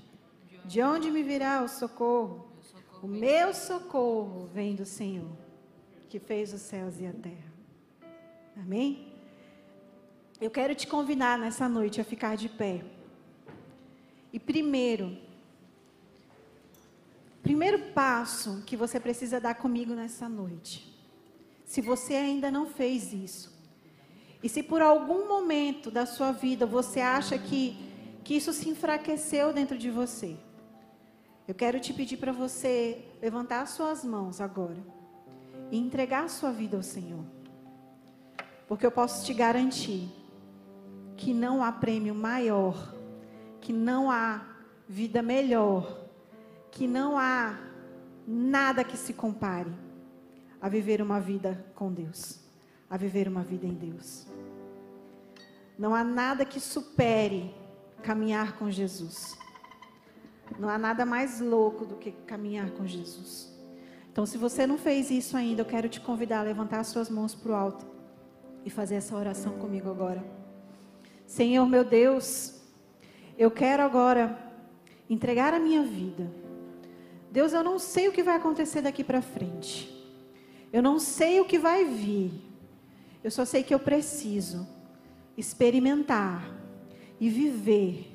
De 0.64 0.80
onde 0.80 1.10
me 1.10 1.22
virá 1.22 1.62
o 1.62 1.68
socorro? 1.68 2.48
O 3.02 3.06
meu 3.06 3.52
socorro 3.52 4.46
vem 4.46 4.74
do 4.74 4.86
Senhor, 4.86 5.36
que 6.08 6.18
fez 6.18 6.54
os 6.54 6.62
céus 6.62 6.98
e 6.98 7.06
a 7.06 7.12
terra. 7.12 7.52
Amém? 8.56 9.12
Eu 10.40 10.50
quero 10.50 10.74
te 10.74 10.86
convidar 10.86 11.38
nessa 11.38 11.68
noite 11.68 12.00
a 12.00 12.04
ficar 12.04 12.34
de 12.36 12.48
pé. 12.48 12.82
E 14.32 14.40
primeiro, 14.40 15.18
primeiro 17.42 17.92
passo 17.92 18.62
que 18.64 18.76
você 18.76 18.98
precisa 18.98 19.38
dar 19.38 19.54
comigo 19.54 19.92
nessa 19.92 20.28
noite. 20.28 20.92
Se 21.66 21.82
você 21.82 22.14
ainda 22.14 22.50
não 22.50 22.66
fez 22.66 23.12
isso, 23.12 23.54
e 24.42 24.48
se 24.48 24.62
por 24.62 24.82
algum 24.82 25.28
momento 25.28 25.90
da 25.90 26.06
sua 26.06 26.32
vida 26.32 26.66
você 26.66 27.00
acha 27.00 27.38
que, 27.38 27.93
que 28.24 28.34
isso 28.34 28.52
se 28.54 28.70
enfraqueceu 28.70 29.52
dentro 29.52 29.76
de 29.76 29.90
você, 29.90 30.36
eu 31.46 31.54
quero 31.54 31.78
te 31.78 31.92
pedir 31.92 32.16
para 32.16 32.32
você 32.32 33.04
levantar 33.20 33.60
as 33.60 33.70
suas 33.70 34.02
mãos 34.02 34.40
agora 34.40 34.82
e 35.70 35.78
entregar 35.78 36.24
a 36.24 36.28
sua 36.28 36.50
vida 36.50 36.74
ao 36.76 36.82
Senhor. 36.82 37.22
Porque 38.66 38.86
eu 38.86 38.90
posso 38.90 39.26
te 39.26 39.34
garantir 39.34 40.08
que 41.18 41.34
não 41.34 41.62
há 41.62 41.70
prêmio 41.70 42.14
maior, 42.14 42.94
que 43.60 43.74
não 43.74 44.10
há 44.10 44.42
vida 44.88 45.22
melhor, 45.22 46.08
que 46.70 46.88
não 46.88 47.18
há 47.18 47.58
nada 48.26 48.82
que 48.82 48.96
se 48.96 49.12
compare 49.12 49.70
a 50.62 50.68
viver 50.68 51.02
uma 51.02 51.20
vida 51.20 51.62
com 51.74 51.92
Deus, 51.92 52.40
a 52.88 52.96
viver 52.96 53.28
uma 53.28 53.42
vida 53.42 53.66
em 53.66 53.74
Deus. 53.74 54.26
Não 55.78 55.94
há 55.94 56.02
nada 56.02 56.46
que 56.46 56.58
supere 56.58 57.54
caminhar 58.04 58.58
com 58.58 58.70
Jesus. 58.70 59.36
Não 60.58 60.68
há 60.68 60.76
nada 60.76 61.06
mais 61.06 61.40
louco 61.40 61.86
do 61.86 61.96
que 61.96 62.12
caminhar 62.12 62.70
com 62.72 62.86
Jesus. 62.86 63.50
Então, 64.12 64.26
se 64.26 64.36
você 64.36 64.66
não 64.66 64.76
fez 64.76 65.10
isso 65.10 65.36
ainda, 65.36 65.62
eu 65.62 65.66
quero 65.66 65.88
te 65.88 66.00
convidar 66.00 66.40
a 66.40 66.42
levantar 66.42 66.80
as 66.80 66.88
suas 66.88 67.08
mãos 67.08 67.34
para 67.34 67.50
o 67.50 67.54
alto 67.54 67.86
e 68.64 68.70
fazer 68.70 68.96
essa 68.96 69.16
oração 69.16 69.54
comigo 69.54 69.90
agora. 69.90 70.22
Senhor 71.26 71.66
meu 71.66 71.82
Deus, 71.82 72.60
eu 73.38 73.50
quero 73.50 73.82
agora 73.82 74.38
entregar 75.08 75.54
a 75.54 75.58
minha 75.58 75.82
vida. 75.82 76.30
Deus, 77.32 77.52
eu 77.54 77.64
não 77.64 77.78
sei 77.78 78.06
o 78.08 78.12
que 78.12 78.22
vai 78.22 78.36
acontecer 78.36 78.82
daqui 78.82 79.02
para 79.02 79.22
frente. 79.22 79.90
Eu 80.72 80.82
não 80.82 80.98
sei 80.98 81.40
o 81.40 81.44
que 81.44 81.58
vai 81.58 81.84
vir. 81.84 82.30
Eu 83.24 83.30
só 83.30 83.44
sei 83.44 83.62
que 83.62 83.74
eu 83.74 83.78
preciso 83.78 84.68
experimentar 85.36 86.63
e 87.20 87.28
viver 87.28 88.14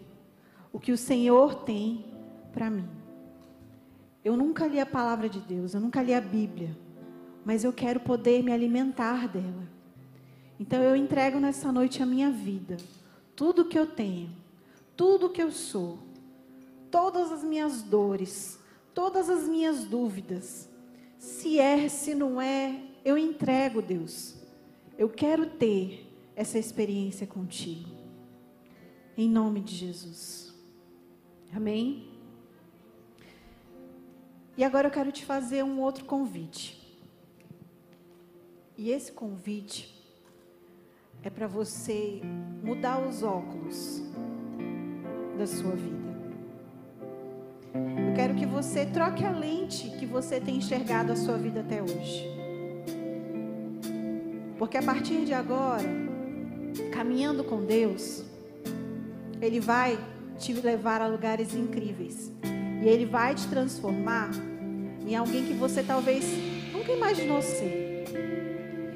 o 0.72 0.80
que 0.80 0.92
o 0.92 0.98
Senhor 0.98 1.64
tem 1.64 2.06
para 2.52 2.70
mim. 2.70 2.88
Eu 4.24 4.36
nunca 4.36 4.68
li 4.68 4.80
a 4.80 4.86
palavra 4.86 5.30
de 5.30 5.40
Deus, 5.40 5.74
eu 5.74 5.80
nunca 5.80 6.02
li 6.02 6.14
a 6.14 6.22
Bíblia, 6.22 6.78
mas 7.46 7.64
eu 7.64 7.72
quero 7.72 8.00
poder 8.00 8.44
me 8.44 8.52
alimentar 8.52 9.28
dela. 9.28 9.68
Então 10.60 10.84
eu 10.84 10.96
entrego 10.96 11.40
nessa 11.40 11.72
noite 11.72 12.04
a 12.04 12.06
minha 12.06 12.30
vida, 12.30 12.78
tudo 13.36 13.66
que 13.66 13.80
eu 13.80 13.88
tenho, 13.88 14.36
tudo 14.96 15.30
que 15.30 15.42
eu 15.42 15.52
sou, 15.52 16.00
todas 16.92 17.32
as 17.32 17.44
minhas 17.44 17.82
dores, 17.82 18.60
todas 18.94 19.30
as 19.30 19.48
minhas 19.48 19.86
dúvidas. 19.86 20.70
Se 21.18 21.60
é, 21.60 21.88
se 21.88 22.14
não 22.14 22.42
é, 22.42 22.82
eu 23.04 23.18
entrego, 23.18 23.82
Deus. 23.82 24.36
Eu 24.98 25.08
quero 25.08 25.46
ter 25.46 26.06
essa 26.36 26.58
experiência 26.58 27.26
contigo. 27.26 27.99
Em 29.22 29.28
nome 29.28 29.60
de 29.60 29.76
Jesus. 29.76 30.54
Amém? 31.54 32.08
E 34.56 34.64
agora 34.64 34.88
eu 34.88 34.92
quero 34.92 35.12
te 35.12 35.26
fazer 35.26 35.62
um 35.62 35.82
outro 35.82 36.06
convite. 36.06 36.98
E 38.78 38.92
esse 38.92 39.12
convite 39.12 39.94
é 41.22 41.30
para 41.30 41.48
você 41.48 42.22
mudar 42.64 43.06
os 43.06 43.22
óculos 43.22 44.02
da 45.38 45.46
sua 45.46 45.76
vida. 45.76 46.16
Eu 47.74 48.16
quero 48.16 48.36
que 48.36 48.46
você 48.46 48.86
troque 48.86 49.26
a 49.26 49.32
lente 49.32 49.90
que 50.00 50.06
você 50.06 50.40
tem 50.40 50.56
enxergado 50.56 51.12
a 51.12 51.18
sua 51.18 51.38
vida 51.38 51.60
até 51.60 51.84
hoje. 51.84 52.26
Porque 54.58 54.78
a 54.78 54.82
partir 54.82 55.26
de 55.26 55.34
agora, 55.34 55.90
caminhando 56.94 57.44
com 57.44 57.66
Deus, 57.66 58.29
Ele 59.42 59.60
vai 59.60 59.98
te 60.38 60.54
levar 60.54 61.02
a 61.02 61.08
lugares 61.08 61.54
incríveis. 61.54 62.32
E 62.84 62.88
Ele 62.88 63.06
vai 63.06 63.36
te 63.36 63.48
transformar 63.48 64.32
em 65.06 65.16
alguém 65.16 65.46
que 65.46 65.54
você 65.54 65.84
talvez 65.84 66.26
nunca 66.72 66.92
imaginou 66.92 67.42
ser. 67.42 68.06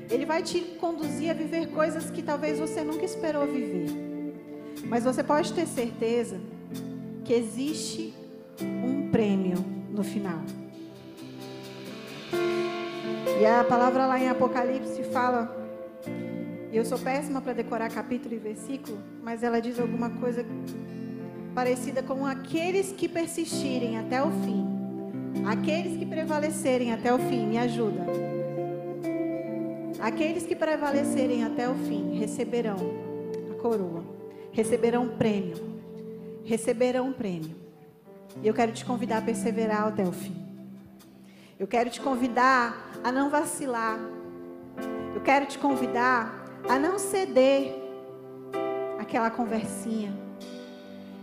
Ele 0.09 0.25
vai 0.25 0.43
te 0.43 0.59
conduzir 0.79 1.31
a 1.31 1.33
viver 1.33 1.67
coisas 1.67 2.11
que 2.11 2.21
talvez 2.21 2.59
você 2.59 2.83
nunca 2.83 3.03
esperou 3.03 3.47
viver. 3.47 3.87
Mas 4.85 5.03
você 5.03 5.23
pode 5.23 5.53
ter 5.53 5.65
certeza 5.65 6.39
que 7.23 7.33
existe 7.33 8.13
um 8.61 9.09
prêmio 9.09 9.57
no 9.89 10.03
final. 10.03 10.41
E 13.41 13.45
a 13.45 13.63
palavra 13.63 14.05
lá 14.05 14.19
em 14.19 14.29
Apocalipse 14.29 15.03
fala. 15.05 15.62
Eu 16.73 16.83
sou 16.83 16.97
péssima 16.97 17.39
para 17.39 17.53
decorar 17.53 17.87
capítulo 17.91 18.33
e 18.33 18.39
versículo, 18.39 18.97
mas 19.21 19.43
ela 19.43 19.61
diz 19.61 19.79
alguma 19.79 20.09
coisa 20.09 20.43
parecida 21.53 22.01
com 22.01 22.25
aqueles 22.25 22.91
que 22.91 23.07
persistirem 23.07 23.99
até 23.99 24.23
o 24.23 24.31
fim. 24.31 24.65
Aqueles 25.45 25.95
que 25.95 26.03
prevalecerem 26.03 26.91
até 26.91 27.13
o 27.13 27.19
fim, 27.19 27.45
me 27.45 27.59
ajuda. 27.59 28.03
Aqueles 29.99 30.47
que 30.47 30.55
prevalecerem 30.55 31.43
até 31.43 31.69
o 31.69 31.75
fim 31.75 32.17
receberão 32.17 32.77
a 33.51 33.61
coroa, 33.61 34.03
receberão 34.51 35.03
um 35.03 35.15
prêmio, 35.15 35.55
receberão 36.43 37.09
um 37.09 37.13
prêmio. 37.13 37.55
E 38.41 38.47
eu 38.47 38.53
quero 38.53 38.71
te 38.71 38.83
convidar 38.83 39.19
a 39.19 39.21
perseverar 39.21 39.89
até 39.89 40.03
o 40.03 40.11
fim. 40.11 40.35
Eu 41.59 41.67
quero 41.67 41.91
te 41.91 42.01
convidar 42.01 42.91
a 43.03 43.11
não 43.11 43.29
vacilar. 43.29 43.99
Eu 45.13 45.21
quero 45.21 45.45
te 45.45 45.59
convidar 45.59 46.42
a 46.67 46.79
não 46.79 46.97
ceder 46.97 47.75
aquela 48.99 49.29
conversinha 49.29 50.23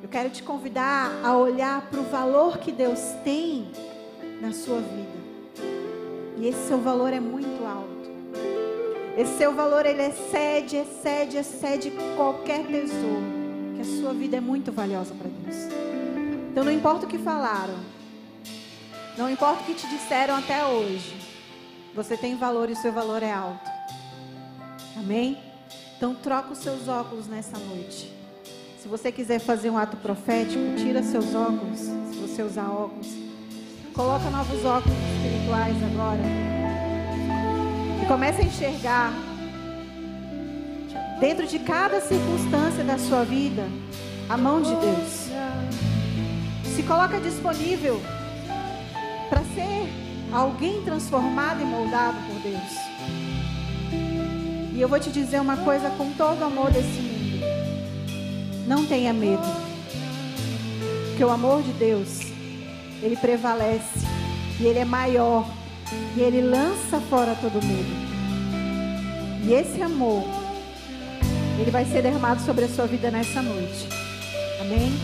eu 0.03 0.09
quero 0.09 0.31
te 0.31 0.43
convidar 0.43 1.21
a 1.23 1.37
olhar 1.37 1.83
para 1.91 2.01
o 2.01 2.05
valor 2.05 2.59
que 2.59 2.73
Deus 2.73 2.99
tem 3.23 3.71
na 4.41 4.51
sua 4.51 4.81
vida. 4.81 5.21
E 6.39 6.47
esse 6.49 6.69
seu 6.69 6.79
valor 6.79 7.13
é 7.13 7.21
muito 7.21 7.67
alto. 7.67 8.11
Esse 9.17 9.37
seu 9.37 9.53
valor 9.53 9.85
ele 9.85 10.03
excede, 10.03 10.77
excede, 10.79 11.37
excede 11.37 11.93
qualquer 12.17 12.67
tesouro. 12.67 13.41
Que 13.75 13.83
a 13.83 13.85
sua 13.85 14.15
vida 14.15 14.39
é 14.39 14.41
muito 14.41 14.73
valiosa 14.73 15.15
para 15.15 15.29
Deus. 15.29 15.69
Então 16.51 16.65
não 16.65 16.73
importa 16.73 17.05
o 17.05 17.09
que 17.09 17.19
falaram. 17.19 17.79
Não 19.19 19.29
importa 19.29 19.63
o 19.63 19.67
que 19.67 19.75
te 19.75 19.87
disseram 19.87 20.35
até 20.37 20.65
hoje. 20.65 21.15
Você 21.95 22.17
tem 22.17 22.37
valor 22.37 22.71
e 22.71 22.73
o 22.73 22.77
seu 22.77 22.91
valor 22.91 23.23
é 23.23 23.33
alto. 23.33 23.70
Amém? 25.01 25.39
Então 25.97 26.15
troca 26.15 26.53
os 26.53 26.59
seus 26.59 26.87
óculos 26.87 27.27
nessa 27.27 27.59
noite. 27.59 28.13
Se 28.79 28.87
você 28.87 29.11
quiser 29.11 29.39
fazer 29.39 29.71
um 29.71 29.79
ato 29.79 29.97
profético, 29.97 30.77
tira 30.77 31.03
seus 31.03 31.35
óculos, 31.35 31.79
se 31.81 32.19
você 32.21 32.43
usar 32.43 32.69
óculos. 32.71 33.09
Coloca 33.95 34.29
novos 34.29 34.63
óculos 34.65 34.97
espirituais 35.17 35.77
agora. 35.83 36.21
E 38.03 38.07
comece 38.07 38.43
a 38.43 38.45
enxergar 38.45 39.13
dentro 41.19 41.47
de 41.47 41.59
cada 41.61 42.01
circunstância 42.01 42.85
da 42.85 42.99
sua 42.99 43.25
vida 43.25 43.67
a 44.29 44.37
mão 44.37 44.61
de 44.61 44.75
Deus. 44.77 45.31
Se 46.75 46.83
coloca 46.83 47.19
disponível 47.21 48.01
para 49.31 49.41
ser 49.55 49.89
alguém 50.31 50.83
transformado 50.83 51.63
e 51.63 51.65
moldado 51.65 52.19
por 52.27 52.39
Deus. 52.41 52.90
E 54.81 54.83
eu 54.83 54.89
vou 54.89 54.99
te 54.99 55.11
dizer 55.11 55.39
uma 55.39 55.59
coisa 55.59 55.91
com 55.91 56.11
todo 56.15 56.41
o 56.41 56.45
amor 56.45 56.71
desse 56.71 57.03
mundo. 57.03 57.45
Não 58.67 58.87
tenha 58.87 59.13
medo. 59.13 59.43
Porque 61.11 61.23
o 61.23 61.29
amor 61.29 61.63
de 61.63 61.71
Deus, 61.75 62.21
ele 63.03 63.15
prevalece. 63.15 64.07
E 64.59 64.65
ele 64.65 64.79
é 64.79 64.85
maior. 64.87 65.47
E 66.17 66.23
ele 66.23 66.41
lança 66.41 66.99
fora 66.99 67.37
todo 67.43 67.63
medo. 67.63 67.91
E 69.45 69.53
esse 69.53 69.83
amor, 69.83 70.25
ele 71.61 71.71
vai 71.71 71.85
ser 71.85 72.01
derramado 72.01 72.41
sobre 72.41 72.65
a 72.65 72.69
sua 72.69 72.87
vida 72.87 73.11
nessa 73.11 73.43
noite. 73.43 73.87
Amém? 74.63 74.99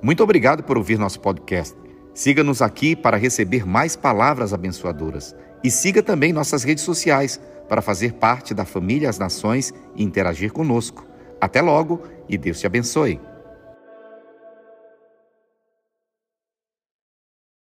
Muito 0.00 0.22
obrigado 0.22 0.62
por 0.62 0.78
ouvir 0.78 0.98
nosso 0.98 1.20
podcast. 1.20 1.76
Siga-nos 2.14 2.62
aqui 2.62 2.96
para 2.96 3.18
receber 3.18 3.66
mais 3.66 3.94
palavras 3.94 4.54
abençoadoras. 4.54 5.36
E 5.62 5.70
siga 5.70 6.02
também 6.02 6.32
nossas 6.32 6.62
redes 6.62 6.82
sociais 6.82 7.38
para 7.68 7.82
fazer 7.82 8.14
parte 8.14 8.54
da 8.54 8.64
família 8.64 9.08
As 9.08 9.18
Nações 9.18 9.72
e 9.94 10.02
interagir 10.02 10.52
conosco. 10.52 11.06
Até 11.40 11.60
logo 11.60 12.02
e 12.28 12.36
Deus 12.36 12.58
te 12.58 12.66
abençoe. 12.66 13.20